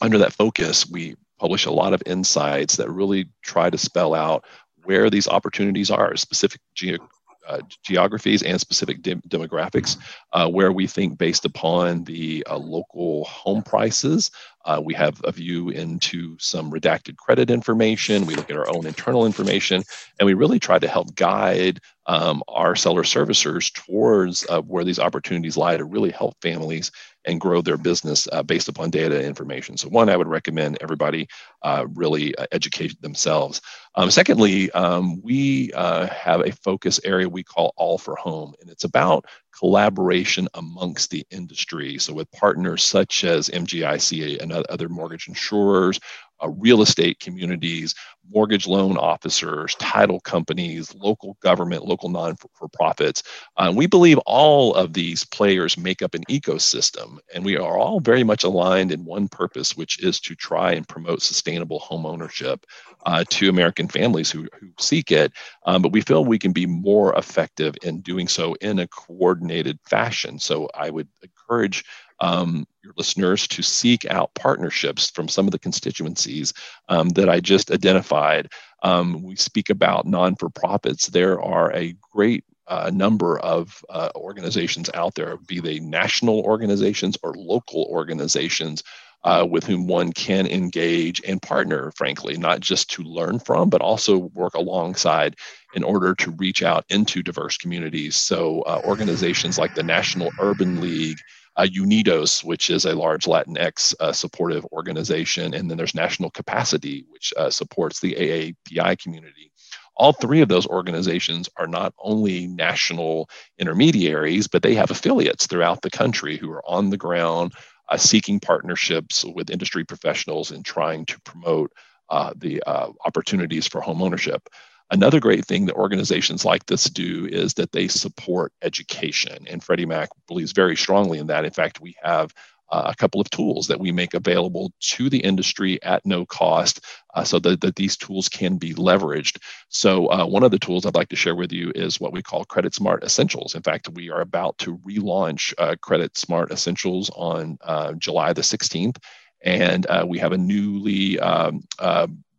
under 0.00 0.18
that 0.18 0.32
focus, 0.32 0.90
we 0.90 1.14
publish 1.38 1.66
a 1.66 1.72
lot 1.72 1.92
of 1.92 2.02
insights 2.06 2.76
that 2.76 2.90
really 2.90 3.26
try 3.42 3.70
to 3.70 3.78
spell 3.78 4.14
out 4.14 4.44
where 4.84 5.10
these 5.10 5.28
opportunities 5.28 5.90
are, 5.90 6.16
specific 6.16 6.60
ge- 6.74 6.98
uh, 7.46 7.60
geographies 7.82 8.42
and 8.42 8.58
specific 8.60 9.02
de- 9.02 9.16
demographics, 9.28 9.98
uh, 10.32 10.48
where 10.48 10.72
we 10.72 10.86
think 10.86 11.18
based 11.18 11.44
upon 11.44 12.04
the 12.04 12.44
uh, 12.48 12.56
local 12.56 13.24
home 13.24 13.62
prices, 13.62 14.30
uh, 14.64 14.80
we 14.82 14.94
have 14.94 15.20
a 15.24 15.32
view 15.32 15.68
into 15.68 16.36
some 16.38 16.70
redacted 16.70 17.16
credit 17.16 17.50
information. 17.50 18.24
We 18.24 18.34
look 18.34 18.50
at 18.50 18.56
our 18.56 18.74
own 18.74 18.86
internal 18.86 19.26
information, 19.26 19.82
and 20.18 20.26
we 20.26 20.32
really 20.32 20.58
try 20.58 20.78
to 20.78 20.88
help 20.88 21.14
guide 21.14 21.80
um, 22.06 22.42
our 22.48 22.76
seller 22.76 23.02
servicers 23.02 23.72
towards 23.72 24.46
uh, 24.48 24.62
where 24.62 24.84
these 24.84 24.98
opportunities 24.98 25.56
lie 25.56 25.76
to 25.76 25.84
really 25.84 26.10
help 26.10 26.40
families 26.40 26.92
and 27.26 27.40
grow 27.40 27.62
their 27.62 27.76
business 27.76 28.28
uh, 28.32 28.42
based 28.42 28.68
upon 28.68 28.90
data 28.90 29.16
and 29.16 29.26
information. 29.26 29.76
So, 29.76 29.88
one, 29.88 30.08
I 30.08 30.16
would 30.16 30.28
recommend 30.28 30.78
everybody 30.80 31.28
uh, 31.62 31.86
really 31.94 32.34
uh, 32.36 32.46
educate 32.52 33.00
themselves. 33.00 33.60
Um, 33.94 34.10
secondly, 34.10 34.70
um, 34.72 35.22
we 35.22 35.72
uh, 35.72 36.06
have 36.08 36.40
a 36.40 36.52
focus 36.52 37.00
area 37.04 37.28
we 37.28 37.42
call 37.42 37.72
All 37.76 37.98
for 37.98 38.16
Home, 38.16 38.54
and 38.60 38.70
it's 38.70 38.84
about 38.84 39.26
collaboration 39.58 40.48
amongst 40.54 41.10
the 41.10 41.24
industry. 41.30 41.98
So, 41.98 42.12
with 42.12 42.30
partners 42.32 42.82
such 42.82 43.24
as 43.24 43.48
MGIC 43.48 44.42
and 44.42 44.52
other 44.52 44.88
mortgage 44.88 45.28
insurers, 45.28 46.00
uh, 46.42 46.48
real 46.48 46.82
estate 46.82 47.20
communities, 47.20 47.94
mortgage 48.30 48.66
loan 48.66 48.96
officers, 48.96 49.74
title 49.76 50.20
companies, 50.20 50.94
local 50.94 51.36
government, 51.40 51.84
local 51.84 52.08
non 52.08 52.36
for 52.36 52.68
profits. 52.68 53.22
Uh, 53.56 53.72
we 53.74 53.86
believe 53.86 54.18
all 54.26 54.74
of 54.74 54.92
these 54.92 55.24
players 55.24 55.78
make 55.78 56.02
up 56.02 56.14
an 56.14 56.24
ecosystem, 56.28 57.18
and 57.34 57.44
we 57.44 57.56
are 57.56 57.78
all 57.78 58.00
very 58.00 58.24
much 58.24 58.44
aligned 58.44 58.90
in 58.90 59.04
one 59.04 59.28
purpose, 59.28 59.76
which 59.76 60.02
is 60.02 60.20
to 60.20 60.34
try 60.34 60.72
and 60.72 60.88
promote 60.88 61.22
sustainable 61.22 61.78
home 61.78 62.04
ownership 62.06 62.66
uh, 63.04 63.24
to 63.30 63.48
American 63.48 63.88
families 63.88 64.30
who, 64.30 64.46
who 64.58 64.68
seek 64.78 65.10
it. 65.10 65.32
Um, 65.66 65.82
but 65.82 65.92
we 65.92 66.00
feel 66.00 66.24
we 66.24 66.38
can 66.38 66.52
be 66.52 66.66
more 66.66 67.14
effective 67.16 67.74
in 67.82 68.00
doing 68.00 68.28
so 68.28 68.54
in 68.60 68.78
a 68.78 68.88
coordinated 68.88 69.78
fashion. 69.84 70.38
So 70.38 70.68
I 70.74 70.90
would 70.90 71.08
encourage 71.22 71.84
um, 72.20 72.66
your 72.82 72.92
listeners 72.96 73.46
to 73.48 73.62
seek 73.62 74.04
out 74.06 74.34
partnerships 74.34 75.10
from 75.10 75.28
some 75.28 75.46
of 75.46 75.52
the 75.52 75.58
constituencies 75.58 76.52
um, 76.88 77.10
that 77.10 77.28
I 77.28 77.40
just 77.40 77.70
identified. 77.70 78.50
Um, 78.82 79.22
we 79.22 79.36
speak 79.36 79.70
about 79.70 80.06
non 80.06 80.36
for 80.36 80.48
profits. 80.50 81.08
There 81.08 81.40
are 81.40 81.72
a 81.72 81.96
great 82.12 82.44
uh, 82.66 82.90
number 82.92 83.38
of 83.40 83.84
uh, 83.90 84.10
organizations 84.14 84.88
out 84.94 85.14
there, 85.14 85.36
be 85.36 85.60
they 85.60 85.80
national 85.80 86.40
organizations 86.40 87.16
or 87.22 87.34
local 87.34 87.84
organizations. 87.90 88.82
Uh, 89.24 89.46
with 89.50 89.64
whom 89.64 89.86
one 89.86 90.12
can 90.12 90.46
engage 90.46 91.18
and 91.26 91.40
partner, 91.40 91.90
frankly, 91.96 92.36
not 92.36 92.60
just 92.60 92.90
to 92.90 93.02
learn 93.02 93.38
from, 93.38 93.70
but 93.70 93.80
also 93.80 94.18
work 94.34 94.52
alongside 94.52 95.34
in 95.74 95.82
order 95.82 96.14
to 96.14 96.30
reach 96.32 96.62
out 96.62 96.84
into 96.90 97.22
diverse 97.22 97.56
communities. 97.56 98.16
So, 98.16 98.60
uh, 98.62 98.82
organizations 98.84 99.56
like 99.56 99.74
the 99.74 99.82
National 99.82 100.30
Urban 100.38 100.78
League, 100.78 101.18
uh, 101.56 101.62
UNIDOS, 101.62 102.44
which 102.44 102.68
is 102.68 102.84
a 102.84 102.94
large 102.94 103.24
Latinx 103.24 103.94
uh, 104.00 104.12
supportive 104.12 104.64
organization, 104.72 105.54
and 105.54 105.70
then 105.70 105.78
there's 105.78 105.94
National 105.94 106.30
CAPACD, 106.30 107.06
which 107.08 107.32
uh, 107.36 107.50
supports 107.50 108.00
the 108.00 108.14
AAPI 108.14 108.98
community. 108.98 109.50
All 109.96 110.12
three 110.12 110.40
of 110.40 110.48
those 110.48 110.66
organizations 110.66 111.48
are 111.56 111.68
not 111.68 111.94
only 112.02 112.48
national 112.48 113.28
intermediaries, 113.58 114.48
but 114.48 114.62
they 114.62 114.74
have 114.74 114.90
affiliates 114.90 115.46
throughout 115.46 115.82
the 115.82 115.90
country 115.90 116.36
who 116.36 116.50
are 116.50 116.68
on 116.68 116.90
the 116.90 116.96
ground 116.96 117.52
uh, 117.88 117.96
seeking 117.96 118.40
partnerships 118.40 119.24
with 119.24 119.50
industry 119.50 119.84
professionals 119.84 120.50
and 120.50 120.64
trying 120.64 121.04
to 121.06 121.20
promote 121.22 121.72
uh, 122.10 122.32
the 122.36 122.62
uh, 122.66 122.90
opportunities 123.04 123.66
for 123.66 123.80
home 123.80 124.02
ownership. 124.02 124.48
Another 124.90 125.18
great 125.18 125.46
thing 125.46 125.66
that 125.66 125.76
organizations 125.76 126.44
like 126.44 126.66
this 126.66 126.84
do 126.84 127.26
is 127.26 127.54
that 127.54 127.72
they 127.72 127.88
support 127.88 128.52
education. 128.62 129.46
And 129.48 129.62
Freddie 129.62 129.86
Mac 129.86 130.10
believes 130.28 130.52
very 130.52 130.76
strongly 130.76 131.18
in 131.18 131.26
that. 131.28 131.44
In 131.44 131.50
fact, 131.50 131.80
we 131.80 131.96
have 132.02 132.34
uh, 132.70 132.90
a 132.90 132.96
couple 132.96 133.20
of 133.20 133.30
tools 133.30 133.66
that 133.68 133.78
we 133.78 133.92
make 133.92 134.14
available 134.14 134.72
to 134.80 135.10
the 135.10 135.18
industry 135.18 135.82
at 135.82 136.04
no 136.04 136.24
cost 136.24 136.80
uh, 137.14 137.24
so 137.24 137.38
that, 137.38 137.60
that 137.60 137.76
these 137.76 137.96
tools 137.96 138.28
can 138.28 138.56
be 138.56 138.74
leveraged. 138.74 139.38
So, 139.68 140.10
uh, 140.10 140.26
one 140.26 140.42
of 140.42 140.50
the 140.50 140.58
tools 140.58 140.86
I'd 140.86 140.94
like 140.94 141.10
to 141.10 141.16
share 141.16 141.34
with 141.34 141.52
you 141.52 141.72
is 141.74 142.00
what 142.00 142.12
we 142.12 142.22
call 142.22 142.44
CreditSmart 142.44 143.04
Essentials. 143.04 143.54
In 143.54 143.62
fact, 143.62 143.88
we 143.90 144.10
are 144.10 144.20
about 144.20 144.58
to 144.58 144.78
relaunch 144.78 145.52
uh, 145.58 145.76
CreditSmart 145.82 146.50
Essentials 146.50 147.10
on 147.14 147.58
uh, 147.62 147.92
July 147.94 148.32
the 148.32 148.42
16th. 148.42 148.96
And 149.42 149.86
we 150.06 150.18
have 150.18 150.32
a 150.32 150.38
newly 150.38 151.20
um, 151.20 151.62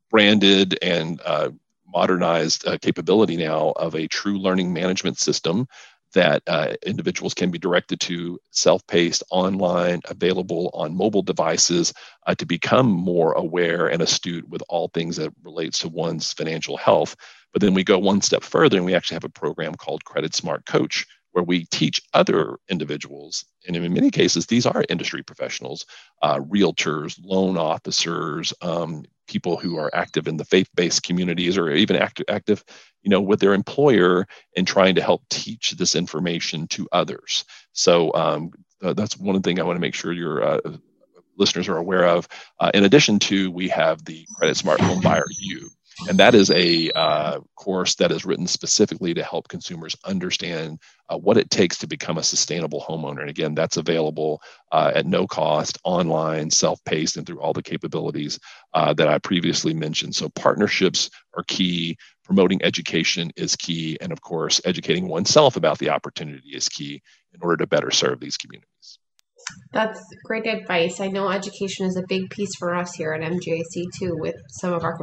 branded 0.10 0.76
and 0.82 1.22
modernized 1.88 2.66
capability 2.82 3.38
now 3.38 3.74
of 3.76 3.94
a 3.94 4.08
true 4.08 4.40
learning 4.40 4.74
management 4.74 5.20
system 5.20 5.68
that 6.16 6.42
uh, 6.48 6.74
individuals 6.86 7.34
can 7.34 7.52
be 7.52 7.60
directed 7.60 8.00
to 8.00 8.40
self-paced 8.52 9.24
online 9.30 10.02
available 10.10 10.72
on 10.74 10.98
mobile 10.98 11.22
devices 11.22 11.94
uh, 12.26 12.34
to 12.36 12.46
become 12.46 12.90
more 12.90 13.34
aware 13.34 13.88
and 13.88 14.02
astute 14.02 14.50
with 14.50 14.64
all 14.68 14.88
things 14.88 15.16
that 15.18 15.32
relates 15.44 15.78
to 15.80 15.90
one's 15.90 16.34
financial 16.34 16.78
health. 16.78 17.16
But 17.54 17.62
then 17.62 17.74
we 17.74 17.84
go 17.84 18.00
one 18.00 18.22
step 18.22 18.44
further 18.44 18.78
and 18.78 18.86
we 18.86 18.96
actually 18.96 19.16
have 19.16 19.24
a 19.24 19.30
program 19.30 19.76
called 19.76 20.04
credit 20.04 20.34
smart 20.34 20.66
coach 20.66 21.06
where 21.36 21.44
we 21.44 21.66
teach 21.66 22.02
other 22.14 22.58
individuals, 22.70 23.44
and 23.68 23.76
in 23.76 23.94
many 23.94 24.10
cases, 24.10 24.46
these 24.46 24.66
are 24.66 24.86
industry 24.88 25.22
professionals, 25.22 25.86
uh, 26.22 26.40
realtors, 26.40 27.20
loan 27.22 27.58
officers, 27.58 28.54
um, 28.62 29.04
people 29.28 29.58
who 29.58 29.78
are 29.78 29.94
active 29.94 30.28
in 30.28 30.38
the 30.38 30.46
faith-based 30.46 31.04
communities, 31.04 31.58
or 31.58 31.72
even 31.72 31.96
active, 31.96 32.26
active, 32.30 32.64
you 33.04 33.10
know, 33.10 33.22
with 33.22 33.40
their 33.40 33.54
employer, 33.54 34.28
and 34.56 34.68
trying 34.68 34.96
to 34.96 35.02
help 35.02 35.24
teach 35.30 35.72
this 35.72 35.96
information 35.96 36.68
to 36.68 36.88
others. 36.92 37.46
So 37.74 38.14
um, 38.14 38.52
uh, 38.82 38.94
that's 38.94 39.18
one 39.18 39.42
thing 39.42 39.60
I 39.60 39.64
want 39.64 39.78
to 39.78 39.82
make 39.82 39.96
sure 39.96 40.12
your 40.12 40.44
uh, 40.44 40.60
listeners 41.38 41.68
are 41.68 41.78
aware 41.78 42.06
of. 42.06 42.28
Uh, 42.60 42.72
in 42.74 42.84
addition 42.86 43.20
to, 43.20 43.52
we 43.52 43.68
have 43.70 44.04
the 44.06 44.26
Credit 44.38 44.56
Smart 44.56 44.82
Home 44.82 45.02
Buyer 45.02 45.26
U 45.40 45.70
and 46.08 46.18
that 46.20 46.36
is 46.36 46.52
a 46.52 46.92
uh, 46.92 47.40
course 47.56 47.96
that 47.96 48.12
is 48.12 48.26
written 48.26 48.48
specifically 48.48 49.14
to 49.14 49.24
help 49.24 49.48
consumers 49.48 49.96
understand 50.04 50.80
uh, 51.10 51.18
what 51.18 51.38
it 51.38 51.50
takes 51.50 51.78
to 51.78 51.88
become 51.88 52.18
a 52.18 52.24
sustainable 52.24 52.82
homeowner. 52.82 53.22
And 53.22 53.30
again, 53.30 53.56
that's 53.56 53.78
available 53.78 54.42
uh, 54.72 54.92
at 54.94 55.06
no 55.06 55.26
cost, 55.26 55.78
online, 55.84 56.50
self 56.50 56.84
paced, 56.84 57.18
and 57.18 57.26
through 57.26 57.40
all 57.40 57.54
the 57.54 57.64
capabilities 57.64 58.40
uh, 58.74 58.94
that 58.94 59.08
I 59.08 59.20
previously 59.20 59.74
mentioned. 59.74 60.16
So, 60.16 60.30
partnerships 60.30 61.10
are 61.36 61.44
key, 61.44 61.98
promoting 62.24 62.62
education 62.64 63.32
is 63.36 63.56
key, 63.56 63.98
and 64.02 64.12
of 64.12 64.22
course, 64.22 64.60
educating 64.66 65.08
oneself 65.08 65.56
about 65.56 65.80
the 65.80 65.90
opportunity 65.90 66.50
is 66.50 66.68
key 66.68 67.02
in 67.34 67.42
order 67.42 67.58
to 67.58 67.68
better 67.68 67.92
serve 67.92 68.20
these 68.20 68.38
communities. 68.38 68.75
That's 69.72 70.02
great 70.24 70.48
advice. 70.48 71.02
I 71.02 71.08
know 71.08 71.30
education 71.30 71.86
is 71.86 71.98
a 71.98 72.06
big 72.08 72.30
piece 72.30 72.56
for 72.56 72.74
us 72.74 72.94
here 72.94 73.12
at 73.12 73.30
MGIC 73.30 73.92
too, 74.00 74.16
with 74.18 74.36
some 74.48 74.72
of 74.72 74.86
our 74.86 74.98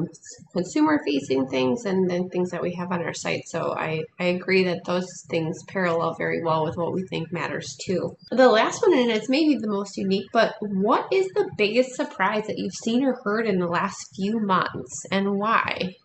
consumer 0.54 0.98
facing 1.04 1.46
things 1.48 1.84
and 1.84 2.10
then 2.10 2.30
things 2.30 2.50
that 2.50 2.62
we 2.62 2.74
have 2.76 2.90
on 2.90 3.02
our 3.02 3.12
site. 3.12 3.42
So 3.48 3.74
I, 3.76 4.04
I 4.18 4.24
agree 4.24 4.64
that 4.64 4.86
those 4.86 5.06
things 5.28 5.62
parallel 5.68 6.14
very 6.14 6.42
well 6.42 6.64
with 6.64 6.78
what 6.78 6.94
we 6.94 7.06
think 7.06 7.30
matters 7.30 7.76
too. 7.84 8.16
The 8.30 8.48
last 8.48 8.80
one, 8.80 8.98
and 8.98 9.10
it's 9.10 9.28
maybe 9.28 9.56
the 9.56 9.68
most 9.68 9.98
unique, 9.98 10.30
but 10.32 10.54
what 10.60 11.06
is 11.12 11.26
the 11.34 11.50
biggest 11.58 11.94
surprise 11.94 12.46
that 12.46 12.58
you've 12.58 12.72
seen 12.72 13.04
or 13.04 13.20
heard 13.24 13.46
in 13.46 13.58
the 13.58 13.66
last 13.66 14.14
few 14.16 14.40
months 14.40 15.04
and 15.10 15.38
why? 15.38 15.96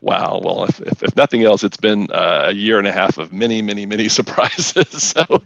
Wow. 0.00 0.40
Well, 0.42 0.64
if, 0.64 0.80
if, 0.80 1.02
if, 1.02 1.16
nothing 1.16 1.42
else, 1.42 1.64
it's 1.64 1.76
been 1.76 2.10
uh, 2.10 2.46
a 2.46 2.52
year 2.52 2.78
and 2.78 2.86
a 2.86 2.92
half 2.92 3.18
of 3.18 3.32
many, 3.32 3.62
many, 3.62 3.86
many 3.86 4.08
surprises. 4.18 4.86
So 5.18 5.24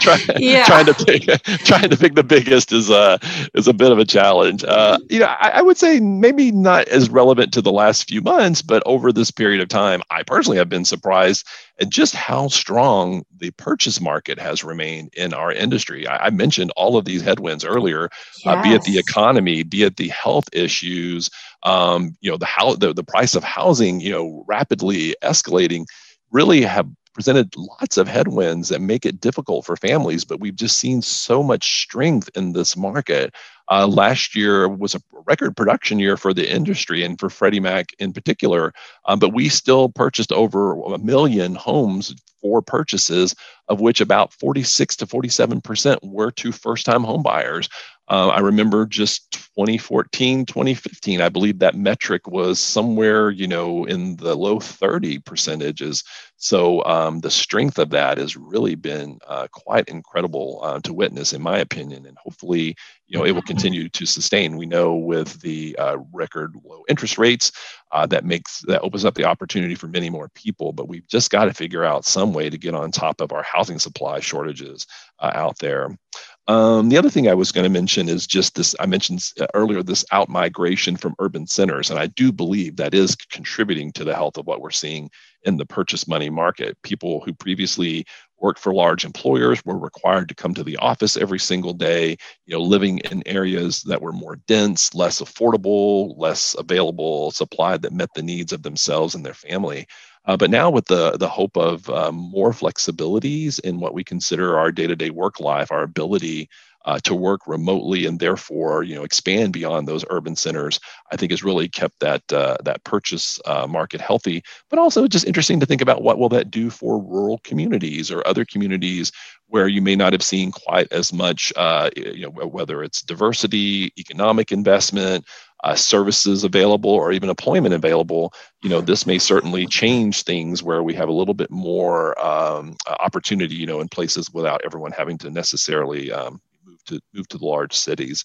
try, 0.00 0.18
yeah. 0.36 0.64
trying 0.64 0.86
to 0.86 0.94
pick 0.94 1.22
trying 1.64 1.88
to 1.88 1.96
pick 1.96 2.14
the 2.14 2.22
biggest 2.22 2.72
is 2.72 2.90
a 2.90 2.94
uh, 2.94 3.18
is 3.54 3.66
a 3.66 3.72
bit 3.72 3.92
of 3.92 3.98
a 3.98 4.04
challenge. 4.04 4.62
Uh, 4.62 4.98
you 5.08 5.20
know, 5.20 5.26
I, 5.26 5.52
I, 5.54 5.62
would 5.62 5.78
say 5.78 6.00
maybe 6.00 6.52
not 6.52 6.86
as 6.88 7.08
relevant 7.08 7.52
to 7.54 7.62
the 7.62 7.72
last 7.72 8.08
few 8.08 8.20
months, 8.20 8.62
but 8.62 8.82
over 8.84 9.10
this 9.10 9.30
period 9.30 9.60
of 9.60 9.68
time, 9.68 10.02
I 10.10 10.22
personally 10.22 10.58
have 10.58 10.68
been 10.68 10.84
surprised 10.84 11.46
at 11.80 11.88
just 11.88 12.14
how 12.14 12.48
strong 12.48 13.24
the 13.38 13.50
purchase 13.52 14.00
market 14.00 14.38
has 14.38 14.62
remained 14.62 15.12
in 15.14 15.32
our 15.34 15.52
industry. 15.52 16.06
I, 16.06 16.26
I 16.26 16.30
mentioned 16.30 16.72
all 16.76 16.96
of 16.96 17.04
these 17.04 17.22
headwinds 17.22 17.64
earlier, 17.64 18.10
yes. 18.44 18.46
uh, 18.46 18.62
be 18.62 18.74
it 18.74 18.82
the 18.82 18.98
economy, 18.98 19.62
be 19.62 19.82
it 19.82 19.96
the 19.96 20.08
health 20.08 20.48
issues 20.52 21.30
um, 21.64 22.16
you 22.20 22.30
know 22.30 22.36
the 22.36 22.46
how 22.46 22.74
the, 22.74 22.92
the 22.92 23.04
price 23.04 23.34
of 23.34 23.44
housing 23.44 24.00
you 24.00 24.10
know 24.10 24.44
rapidly 24.46 25.14
escalating 25.22 25.84
really 26.30 26.62
have 26.62 26.88
presented 27.14 27.54
lots 27.56 27.96
of 27.96 28.08
headwinds 28.08 28.68
that 28.68 28.80
make 28.80 29.06
it 29.06 29.20
difficult 29.20 29.64
for 29.64 29.76
families 29.76 30.24
but 30.24 30.40
we've 30.40 30.56
just 30.56 30.78
seen 30.78 31.00
so 31.00 31.42
much 31.42 31.82
strength 31.82 32.28
in 32.34 32.52
this 32.52 32.76
market. 32.76 33.32
Uh, 33.70 33.86
last 33.86 34.34
year 34.34 34.68
was 34.68 34.94
a 34.94 35.00
record 35.26 35.56
production 35.56 35.98
year 35.98 36.18
for 36.18 36.34
the 36.34 36.52
industry 36.52 37.02
and 37.02 37.18
for 37.18 37.30
freddie 37.30 37.60
mac 37.60 37.86
in 37.98 38.12
particular 38.12 38.74
um, 39.06 39.18
but 39.18 39.32
we 39.32 39.48
still 39.48 39.88
purchased 39.88 40.32
over 40.32 40.74
a 40.82 40.98
million 40.98 41.54
homes 41.54 42.14
for 42.42 42.60
purchases 42.60 43.34
of 43.68 43.80
which 43.80 44.02
about 44.02 44.34
46 44.34 44.96
to 44.96 45.06
47 45.06 45.62
percent 45.62 46.00
were 46.02 46.30
to 46.32 46.52
first 46.52 46.84
time 46.84 47.04
home 47.04 47.22
buyers 47.22 47.70
uh, 48.08 48.28
I 48.28 48.40
remember 48.40 48.84
just 48.86 49.32
2014, 49.32 50.44
2015, 50.46 51.20
I 51.20 51.28
believe 51.28 51.60
that 51.60 51.76
metric 51.76 52.26
was 52.26 52.58
somewhere, 52.60 53.30
you 53.30 53.46
know, 53.46 53.84
in 53.84 54.16
the 54.16 54.34
low 54.34 54.60
30 54.60 55.20
percentages. 55.20 56.02
So 56.36 56.84
um, 56.84 57.20
the 57.20 57.30
strength 57.30 57.78
of 57.78 57.90
that 57.90 58.18
has 58.18 58.36
really 58.36 58.74
been 58.74 59.18
uh, 59.26 59.46
quite 59.52 59.88
incredible 59.88 60.60
uh, 60.62 60.80
to 60.80 60.92
witness, 60.92 61.32
in 61.32 61.40
my 61.40 61.58
opinion, 61.58 62.04
and 62.04 62.18
hopefully, 62.18 62.76
you 63.06 63.16
know, 63.16 63.24
it 63.24 63.30
will 63.32 63.42
continue 63.42 63.88
to 63.88 64.04
sustain. 64.04 64.56
We 64.56 64.66
know 64.66 64.96
with 64.96 65.40
the 65.40 65.74
uh, 65.78 65.98
record 66.12 66.56
low 66.64 66.82
interest 66.88 67.16
rates, 67.16 67.52
uh, 67.92 68.06
that 68.06 68.24
makes 68.24 68.60
that 68.62 68.82
opens 68.82 69.04
up 69.04 69.14
the 69.14 69.24
opportunity 69.24 69.76
for 69.76 69.86
many 69.86 70.10
more 70.10 70.28
people. 70.34 70.72
But 70.72 70.88
we've 70.88 71.06
just 71.06 71.30
got 71.30 71.44
to 71.44 71.54
figure 71.54 71.84
out 71.84 72.04
some 72.04 72.34
way 72.34 72.50
to 72.50 72.58
get 72.58 72.74
on 72.74 72.90
top 72.90 73.20
of 73.20 73.32
our 73.32 73.44
housing 73.44 73.78
supply 73.78 74.20
shortages 74.20 74.86
uh, 75.20 75.30
out 75.32 75.58
there. 75.60 75.96
Um, 76.46 76.90
the 76.90 76.98
other 76.98 77.08
thing 77.08 77.26
I 77.26 77.34
was 77.34 77.52
going 77.52 77.64
to 77.64 77.70
mention 77.70 78.08
is 78.08 78.26
just 78.26 78.54
this 78.54 78.74
I 78.78 78.84
mentioned 78.84 79.24
uh, 79.40 79.46
earlier 79.54 79.82
this 79.82 80.04
out 80.12 80.28
migration 80.28 80.96
from 80.96 81.14
urban 81.18 81.46
centers. 81.46 81.90
And 81.90 81.98
I 81.98 82.06
do 82.08 82.32
believe 82.32 82.76
that 82.76 82.92
is 82.92 83.16
contributing 83.16 83.92
to 83.92 84.04
the 84.04 84.14
health 84.14 84.36
of 84.36 84.46
what 84.46 84.60
we're 84.60 84.70
seeing 84.70 85.10
in 85.44 85.56
the 85.56 85.64
purchase 85.64 86.06
money 86.06 86.28
market. 86.28 86.76
People 86.82 87.22
who 87.24 87.32
previously 87.32 88.04
worked 88.38 88.58
for 88.58 88.74
large 88.74 89.06
employers 89.06 89.64
were 89.64 89.78
required 89.78 90.28
to 90.28 90.34
come 90.34 90.52
to 90.52 90.64
the 90.64 90.76
office 90.76 91.16
every 91.16 91.38
single 91.38 91.72
day, 91.72 92.10
you 92.44 92.54
know, 92.54 92.60
living 92.60 92.98
in 93.10 93.22
areas 93.26 93.82
that 93.84 94.02
were 94.02 94.12
more 94.12 94.36
dense, 94.46 94.94
less 94.94 95.22
affordable, 95.22 96.12
less 96.18 96.54
available 96.58 97.30
supply 97.30 97.78
that 97.78 97.92
met 97.92 98.10
the 98.14 98.22
needs 98.22 98.52
of 98.52 98.62
themselves 98.62 99.14
and 99.14 99.24
their 99.24 99.32
family. 99.32 99.86
Uh, 100.26 100.36
but 100.36 100.50
now 100.50 100.70
with 100.70 100.86
the 100.86 101.12
the 101.18 101.28
hope 101.28 101.56
of 101.56 101.88
um, 101.90 102.14
more 102.14 102.52
flexibilities 102.52 103.60
in 103.60 103.80
what 103.80 103.94
we 103.94 104.02
consider 104.04 104.58
our 104.58 104.72
day-to-day 104.72 105.10
work 105.10 105.40
life, 105.40 105.70
our 105.70 105.82
ability 105.82 106.48
uh, 106.86 106.98
to 107.02 107.14
work 107.14 107.46
remotely 107.46 108.04
and 108.06 108.20
therefore 108.20 108.82
you 108.82 108.94
know 108.94 109.04
expand 109.04 109.52
beyond 109.52 109.86
those 109.88 110.04
urban 110.10 110.36
centers, 110.36 110.80
I 111.12 111.16
think 111.16 111.30
has 111.32 111.42
really 111.44 111.68
kept 111.68 112.00
that 112.00 112.22
uh, 112.32 112.56
that 112.64 112.84
purchase 112.84 113.38
uh, 113.46 113.66
market 113.66 114.00
healthy. 114.00 114.42
But 114.70 114.78
also 114.78 115.06
just 115.06 115.26
interesting 115.26 115.60
to 115.60 115.66
think 115.66 115.80
about 115.82 116.02
what 116.02 116.18
will 116.18 116.28
that 116.30 116.50
do 116.50 116.70
for 116.70 117.02
rural 117.02 117.38
communities 117.44 118.10
or 118.10 118.26
other 118.26 118.44
communities 118.44 119.12
where 119.48 119.68
you 119.68 119.82
may 119.82 119.94
not 119.94 120.12
have 120.12 120.22
seen 120.22 120.50
quite 120.50 120.90
as 120.92 121.12
much, 121.12 121.52
uh, 121.56 121.90
you 121.96 122.22
know, 122.22 122.30
whether 122.30 122.82
it's 122.82 123.02
diversity, 123.02 123.92
economic 123.98 124.50
investment, 124.50 125.24
uh, 125.64 125.74
services 125.74 126.44
available 126.44 126.90
or 126.90 127.10
even 127.10 127.30
employment 127.30 127.74
available, 127.74 128.32
you 128.62 128.68
know, 128.68 128.82
this 128.82 129.06
may 129.06 129.18
certainly 129.18 129.66
change 129.66 130.22
things 130.22 130.62
where 130.62 130.82
we 130.82 130.92
have 130.94 131.08
a 131.08 131.12
little 131.12 131.34
bit 131.34 131.50
more 131.50 132.18
um, 132.24 132.76
opportunity, 133.00 133.54
you 133.54 133.66
know, 133.66 133.80
in 133.80 133.88
places 133.88 134.30
without 134.32 134.60
everyone 134.64 134.92
having 134.92 135.16
to 135.18 135.30
necessarily 135.30 136.12
um, 136.12 136.40
move 136.66 136.84
to 136.84 137.00
move 137.14 137.26
to 137.28 137.38
the 137.38 137.46
large 137.46 137.74
cities. 137.74 138.24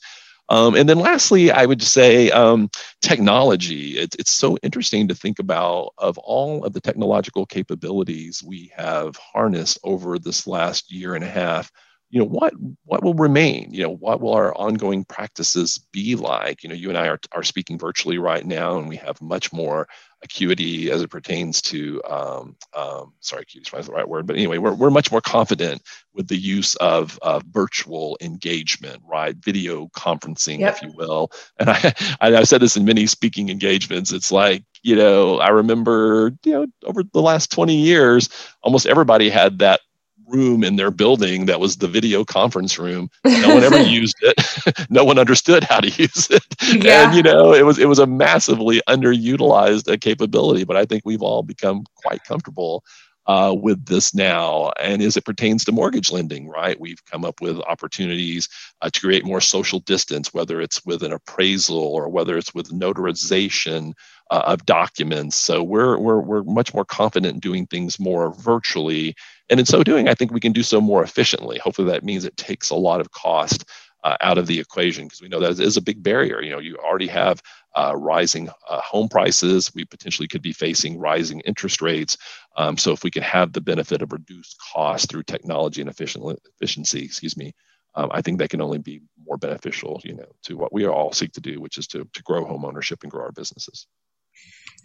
Um, 0.49 0.75
and 0.75 0.89
then 0.89 0.99
lastly, 0.99 1.51
I 1.51 1.65
would 1.65 1.81
say 1.81 2.29
um, 2.31 2.69
technology. 3.01 3.99
It, 3.99 4.15
it's 4.19 4.31
so 4.31 4.57
interesting 4.61 5.07
to 5.07 5.15
think 5.15 5.39
about 5.39 5.93
of 5.97 6.17
all 6.17 6.65
of 6.65 6.73
the 6.73 6.81
technological 6.81 7.45
capabilities 7.45 8.43
we 8.43 8.71
have 8.75 9.15
harnessed 9.15 9.79
over 9.83 10.19
this 10.19 10.45
last 10.45 10.91
year 10.91 11.15
and 11.15 11.23
a 11.23 11.29
half 11.29 11.71
you 12.09 12.19
know 12.19 12.25
what 12.25 12.53
what 12.85 13.03
will 13.03 13.13
remain? 13.13 13.71
You 13.71 13.83
know 13.83 13.95
what 13.95 14.19
will 14.19 14.33
our 14.33 14.55
ongoing 14.55 15.05
practices 15.05 15.77
be 15.91 16.15
like? 16.15 16.63
You 16.63 16.69
know 16.69 16.75
you 16.75 16.89
and 16.89 16.97
i 16.97 17.07
are, 17.07 17.19
are 17.31 17.43
speaking 17.43 17.77
virtually 17.77 18.17
right 18.17 18.45
now 18.45 18.77
and 18.77 18.87
we 18.87 18.95
have 18.97 19.21
much 19.21 19.53
more 19.53 19.87
acuity 20.21 20.91
as 20.91 21.01
it 21.01 21.09
pertains 21.09 21.61
to 21.61 22.01
um, 22.03 22.55
um, 22.75 23.13
sorry 23.21 23.43
acuity 23.43 23.77
is 23.77 23.85
the 23.85 23.93
right 23.93 24.09
word 24.09 24.27
but 24.27 24.35
anyway 24.35 24.57
we're, 24.57 24.73
we're 24.73 24.89
much 24.89 25.11
more 25.11 25.21
confident 25.21 25.81
with 26.13 26.27
the 26.27 26.35
use 26.35 26.75
of 26.75 27.17
uh, 27.21 27.39
virtual 27.51 28.17
engagement 28.19 29.01
right? 29.07 29.35
Video 29.37 29.87
conferencing 29.89 30.59
yep. 30.59 30.75
if 30.75 30.81
you 30.81 30.91
will. 30.95 31.31
And 31.59 31.69
I, 31.69 31.93
I 32.21 32.43
said 32.43 32.61
this 32.61 32.75
in 32.75 32.85
many 32.85 33.05
speaking 33.05 33.49
engagements. 33.49 34.11
It's 34.11 34.31
like 34.31 34.63
you 34.81 34.95
know 34.95 35.39
i 35.39 35.49
remember 35.49 36.31
you 36.45 36.53
know 36.53 36.65
over 36.85 37.03
the 37.03 37.21
last 37.21 37.51
20 37.51 37.75
years 37.75 38.29
almost 38.63 38.85
everybody 38.85 39.29
had 39.29 39.59
that 39.59 39.81
room 40.29 40.63
in 40.63 40.75
their 40.75 40.91
building 40.91 41.45
that 41.45 41.59
was 41.59 41.77
the 41.77 41.87
video 41.87 42.23
conference 42.23 42.77
room. 42.77 43.09
No 43.39 43.55
one 43.55 43.63
ever 43.63 43.81
used 43.81 44.17
it. 44.21 44.89
no 44.89 45.03
one 45.03 45.17
understood 45.17 45.63
how 45.63 45.79
to 45.79 45.89
use 46.01 46.29
it. 46.29 46.43
Yeah. 46.61 47.07
And 47.07 47.15
you 47.15 47.23
know, 47.23 47.53
it 47.53 47.65
was 47.65 47.79
it 47.79 47.87
was 47.87 47.99
a 47.99 48.07
massively 48.07 48.81
underutilized 48.87 49.91
uh, 49.91 49.97
capability, 49.97 50.65
but 50.65 50.75
I 50.75 50.85
think 50.85 51.03
we've 51.05 51.21
all 51.21 51.41
become 51.41 51.85
quite 51.95 52.23
comfortable 52.23 52.83
uh, 53.29 53.53
with 53.53 53.85
this 53.85 54.15
now. 54.15 54.71
And 54.81 55.03
as 55.03 55.15
it 55.15 55.23
pertains 55.23 55.63
to 55.65 55.71
mortgage 55.71 56.11
lending, 56.11 56.49
right, 56.49 56.79
we've 56.79 57.05
come 57.05 57.23
up 57.23 57.41
with 57.41 57.59
opportunities 57.59 58.49
uh, 58.81 58.89
to 58.89 58.99
create 58.99 59.23
more 59.23 59.39
social 59.39 59.79
distance, 59.81 60.33
whether 60.33 60.59
it's 60.59 60.83
with 60.83 61.03
an 61.03 61.13
appraisal 61.13 61.77
or 61.77 62.09
whether 62.09 62.37
it's 62.37 62.55
with 62.55 62.71
notarization 62.71 63.93
uh, 64.31 64.41
of 64.47 64.65
documents. 64.65 65.35
So 65.35 65.61
we're, 65.61 65.99
we're, 65.99 66.21
we're 66.21 66.43
much 66.43 66.73
more 66.73 66.85
confident 66.85 67.35
in 67.35 67.39
doing 67.39 67.67
things 67.67 67.99
more 67.99 68.33
virtually 68.33 69.15
And 69.49 69.59
in 69.59 69.65
so 69.65 69.83
doing, 69.83 70.07
I 70.07 70.13
think 70.13 70.31
we 70.31 70.39
can 70.39 70.51
do 70.51 70.63
so 70.63 70.79
more 70.79 71.03
efficiently. 71.03 71.57
Hopefully, 71.59 71.89
that 71.89 72.03
means 72.03 72.25
it 72.25 72.37
takes 72.37 72.69
a 72.69 72.75
lot 72.75 73.01
of 73.01 73.11
cost 73.11 73.65
uh, 74.03 74.15
out 74.21 74.37
of 74.37 74.47
the 74.47 74.59
equation 74.59 75.05
because 75.05 75.21
we 75.21 75.27
know 75.27 75.39
that 75.39 75.59
is 75.59 75.77
a 75.77 75.81
big 75.81 76.01
barrier. 76.01 76.41
You 76.41 76.51
know, 76.51 76.59
you 76.59 76.77
already 76.77 77.07
have 77.07 77.41
uh, 77.75 77.93
rising 77.95 78.49
uh, 78.69 78.81
home 78.81 79.09
prices. 79.09 79.73
We 79.73 79.85
potentially 79.85 80.27
could 80.27 80.41
be 80.41 80.53
facing 80.53 80.99
rising 80.99 81.41
interest 81.41 81.81
rates. 81.81 82.17
Um, 82.55 82.77
so 82.77 82.91
if 82.91 83.03
we 83.03 83.11
can 83.11 83.23
have 83.23 83.53
the 83.53 83.61
benefit 83.61 84.01
of 84.01 84.11
reduced 84.11 84.57
cost 84.73 85.09
through 85.09 85.23
technology 85.23 85.81
and 85.81 85.89
efficiency, 85.89 87.03
excuse 87.03 87.37
me, 87.37 87.53
um, 87.95 88.09
I 88.13 88.21
think 88.21 88.39
that 88.39 88.49
can 88.49 88.61
only 88.61 88.77
be 88.77 89.01
more 89.25 89.37
beneficial, 89.37 89.99
you 90.03 90.15
know, 90.15 90.31
to 90.43 90.55
what 90.55 90.71
we 90.71 90.85
all 90.87 91.11
seek 91.11 91.31
to 91.33 91.41
do, 91.41 91.59
which 91.59 91.77
is 91.77 91.87
to, 91.87 92.07
to 92.13 92.23
grow 92.23 92.45
home 92.45 92.65
ownership 92.65 93.03
and 93.03 93.11
grow 93.11 93.23
our 93.23 93.31
businesses. 93.31 93.87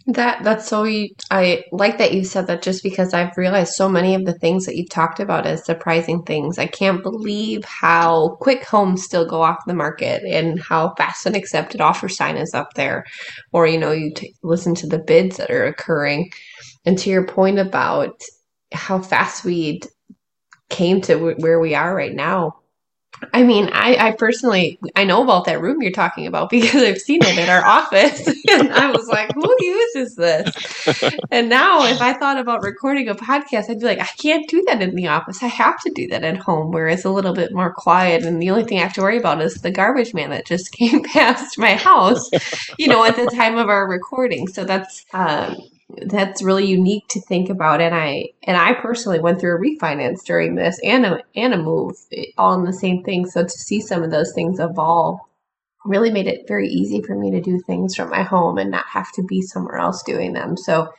That 0.07 0.43
that's 0.43 0.67
so 0.67 0.85
I 1.31 1.63
like 1.71 1.97
that 1.97 2.13
you 2.13 2.25
said 2.25 2.45
that 2.45 2.61
just 2.61 2.83
because 2.83 3.11
I've 3.11 3.35
realized 3.37 3.73
so 3.73 3.89
many 3.89 4.13
of 4.13 4.23
the 4.25 4.37
things 4.37 4.65
that 4.67 4.75
you 4.75 4.85
talked 4.85 5.19
about 5.19 5.47
as 5.47 5.65
surprising 5.65 6.21
things. 6.21 6.59
I 6.59 6.67
can't 6.67 7.01
believe 7.01 7.65
how 7.65 8.37
quick 8.39 8.63
homes 8.65 9.03
still 9.03 9.25
go 9.27 9.41
off 9.41 9.57
the 9.65 9.73
market 9.73 10.21
and 10.23 10.59
how 10.59 10.93
fast 10.95 11.25
an 11.25 11.33
accepted 11.33 11.81
offer 11.81 12.07
sign 12.07 12.37
is 12.37 12.53
up 12.53 12.73
there. 12.75 13.03
Or 13.51 13.65
you 13.65 13.79
know, 13.79 13.91
you 13.91 14.13
t- 14.13 14.35
listen 14.43 14.75
to 14.75 14.87
the 14.87 14.99
bids 14.99 15.37
that 15.37 15.49
are 15.49 15.65
occurring. 15.65 16.29
And 16.85 16.99
to 16.99 17.09
your 17.09 17.25
point 17.25 17.57
about 17.57 18.21
how 18.73 18.99
fast 18.99 19.43
we 19.43 19.81
came 20.69 21.01
to 21.01 21.13
w- 21.13 21.37
where 21.39 21.59
we 21.59 21.75
are 21.75 21.95
right 21.95 22.13
now, 22.13 22.53
I 23.33 23.43
mean, 23.43 23.69
I, 23.73 23.95
I 24.07 24.11
personally 24.11 24.79
I 24.95 25.03
know 25.03 25.23
about 25.23 25.45
that 25.45 25.61
room 25.61 25.81
you're 25.81 25.91
talking 25.91 26.27
about 26.27 26.49
because 26.55 26.81
I've 26.81 26.99
seen 27.01 27.19
it 27.23 27.37
in 27.37 27.49
our 27.49 27.65
office, 27.65 28.27
and 28.49 28.71
I 28.71 28.91
was 28.91 29.07
like, 29.07 29.33
"Who 29.33 29.55
uses 29.59 30.15
this?" 30.15 31.15
And 31.31 31.49
now, 31.49 31.85
if 31.85 32.01
I 32.01 32.13
thought 32.13 32.37
about 32.37 32.61
recording 32.61 33.09
a 33.09 33.15
podcast, 33.15 33.69
I'd 33.69 33.79
be 33.79 33.85
like, 33.85 33.99
"I 33.99 34.05
can't 34.21 34.47
do 34.47 34.63
that 34.67 34.81
in 34.81 34.95
the 34.95 35.07
office. 35.07 35.43
I 35.43 35.47
have 35.47 35.79
to 35.81 35.91
do 35.91 36.07
that 36.09 36.23
at 36.23 36.37
home, 36.37 36.71
where 36.71 36.87
it's 36.87 37.05
a 37.05 37.09
little 37.09 37.33
bit 37.33 37.53
more 37.53 37.73
quiet, 37.73 38.23
and 38.23 38.41
the 38.41 38.49
only 38.49 38.63
thing 38.63 38.79
I 38.79 38.83
have 38.83 38.93
to 38.93 39.01
worry 39.01 39.17
about 39.17 39.41
is 39.41 39.55
the 39.61 39.71
garbage 39.71 40.13
man 40.13 40.29
that 40.29 40.45
just 40.45 40.71
came 40.71 41.03
past 41.03 41.57
my 41.57 41.75
house, 41.75 42.29
you 42.77 42.87
know, 42.87 43.03
at 43.03 43.15
the 43.15 43.27
time 43.27 43.57
of 43.57 43.69
our 43.69 43.87
recording." 43.87 44.47
So 44.47 44.63
that's 44.65 45.05
um, 45.13 45.57
that's 45.89 46.41
really 46.41 46.65
unique 46.65 47.07
to 47.09 47.21
think 47.21 47.49
about. 47.49 47.81
And 47.81 47.93
i 47.93 48.25
and 48.43 48.57
i 48.57 48.73
personally 48.73 49.19
went 49.19 49.39
through 49.39 49.55
a 49.55 49.59
refinance 49.59 50.23
during 50.23 50.55
this 50.55 50.79
and 50.83 51.05
a 51.05 51.23
and 51.35 51.53
a 51.53 51.57
move 51.57 51.95
all 52.37 52.53
in 52.53 52.65
the 52.65 52.73
same 52.73 53.03
thing. 53.03 53.25
So 53.25 53.43
to 53.43 53.49
see 53.49 53.81
some 53.81 54.03
of 54.03 54.11
those 54.11 54.33
things 54.33 54.59
evolve 54.59 55.19
really 55.85 56.11
made 56.11 56.27
it 56.27 56.47
very 56.47 56.67
easy 56.67 57.01
for 57.01 57.15
me 57.15 57.29
to 57.31 57.41
do 57.41 57.59
things 57.59 57.95
from 57.95 58.09
my 58.09 58.23
home 58.23 58.57
and 58.57 58.71
not 58.71 58.85
have 58.87 59.11
to 59.13 59.23
be 59.23 59.41
somewhere 59.41 59.77
else 59.77 60.01
doing 60.01 60.33
them. 60.33 60.57
So 60.57 60.91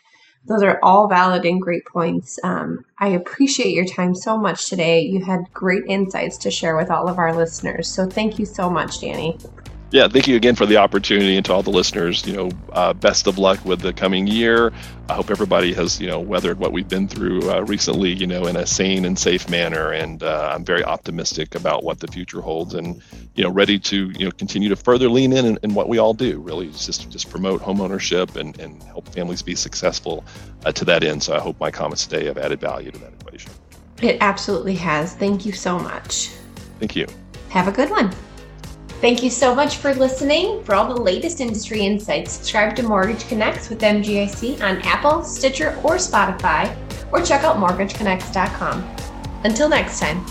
those 0.46 0.62
are 0.62 0.78
all 0.80 1.08
valid 1.08 1.44
and 1.44 1.60
great 1.60 1.84
points. 1.86 2.38
Um, 2.44 2.84
i 3.00 3.08
appreciate 3.08 3.74
your 3.74 3.84
time 3.84 4.14
so 4.14 4.38
much 4.38 4.68
today. 4.68 5.00
You 5.00 5.24
had 5.24 5.52
great 5.52 5.82
insights 5.88 6.38
to 6.38 6.52
share 6.52 6.76
with 6.76 6.90
all 6.90 7.08
of 7.08 7.18
our 7.18 7.34
listeners. 7.34 7.88
So 7.88 8.06
thank 8.06 8.38
you 8.38 8.46
so 8.46 8.70
much 8.70 9.00
danny 9.00 9.36
yeah, 9.92 10.08
thank 10.08 10.26
you 10.26 10.34
again 10.34 10.56
for 10.56 10.66
the 10.66 10.76
opportunity, 10.76 11.36
and 11.36 11.44
to 11.46 11.52
all 11.52 11.62
the 11.62 11.70
listeners, 11.70 12.26
you 12.26 12.34
know, 12.34 12.50
uh, 12.72 12.92
best 12.92 13.28
of 13.28 13.38
luck 13.38 13.64
with 13.64 13.80
the 13.80 13.92
coming 13.92 14.26
year. 14.26 14.72
I 15.08 15.14
hope 15.14 15.30
everybody 15.30 15.72
has, 15.74 16.00
you 16.00 16.08
know, 16.08 16.18
weathered 16.18 16.58
what 16.58 16.72
we've 16.72 16.88
been 16.88 17.06
through 17.06 17.48
uh, 17.48 17.60
recently, 17.60 18.12
you 18.12 18.26
know, 18.26 18.46
in 18.46 18.56
a 18.56 18.66
sane 18.66 19.04
and 19.04 19.16
safe 19.16 19.48
manner. 19.48 19.92
And 19.92 20.24
uh, 20.24 20.50
I'm 20.52 20.64
very 20.64 20.82
optimistic 20.82 21.54
about 21.54 21.84
what 21.84 22.00
the 22.00 22.08
future 22.08 22.40
holds, 22.40 22.74
and 22.74 23.00
you 23.36 23.44
know, 23.44 23.50
ready 23.50 23.78
to, 23.78 24.10
you 24.18 24.24
know, 24.24 24.32
continue 24.32 24.68
to 24.68 24.76
further 24.76 25.08
lean 25.08 25.32
in 25.32 25.46
in, 25.46 25.58
in 25.62 25.74
what 25.74 25.88
we 25.88 25.98
all 25.98 26.14
do. 26.14 26.40
Really, 26.40 26.66
just 26.70 27.08
just 27.08 27.30
promote 27.30 27.60
homeownership 27.60 28.34
and 28.34 28.58
and 28.58 28.82
help 28.82 29.08
families 29.10 29.40
be 29.40 29.54
successful 29.54 30.24
uh, 30.64 30.72
to 30.72 30.84
that 30.84 31.04
end. 31.04 31.22
So 31.22 31.36
I 31.36 31.38
hope 31.38 31.60
my 31.60 31.70
comments 31.70 32.06
today 32.06 32.26
have 32.26 32.38
added 32.38 32.60
value 32.60 32.90
to 32.90 32.98
that 32.98 33.12
equation. 33.20 33.52
It 34.02 34.18
absolutely 34.20 34.74
has. 34.74 35.14
Thank 35.14 35.46
you 35.46 35.52
so 35.52 35.78
much. 35.78 36.30
Thank 36.80 36.96
you. 36.96 37.06
Have 37.50 37.68
a 37.68 37.72
good 37.72 37.88
one. 37.88 38.12
Thank 39.00 39.22
you 39.22 39.30
so 39.30 39.54
much 39.54 39.76
for 39.76 39.94
listening. 39.94 40.64
For 40.64 40.74
all 40.74 40.92
the 40.92 41.00
latest 41.00 41.40
industry 41.40 41.80
insights, 41.80 42.32
subscribe 42.32 42.74
to 42.76 42.82
Mortgage 42.82 43.28
Connects 43.28 43.68
with 43.68 43.80
MGIC 43.80 44.62
on 44.62 44.80
Apple, 44.82 45.22
Stitcher, 45.22 45.78
or 45.84 45.96
Spotify, 45.96 46.74
or 47.12 47.20
check 47.20 47.44
out 47.44 47.56
mortgageconnects.com. 47.56 48.96
Until 49.44 49.68
next 49.68 50.00
time. 50.00 50.24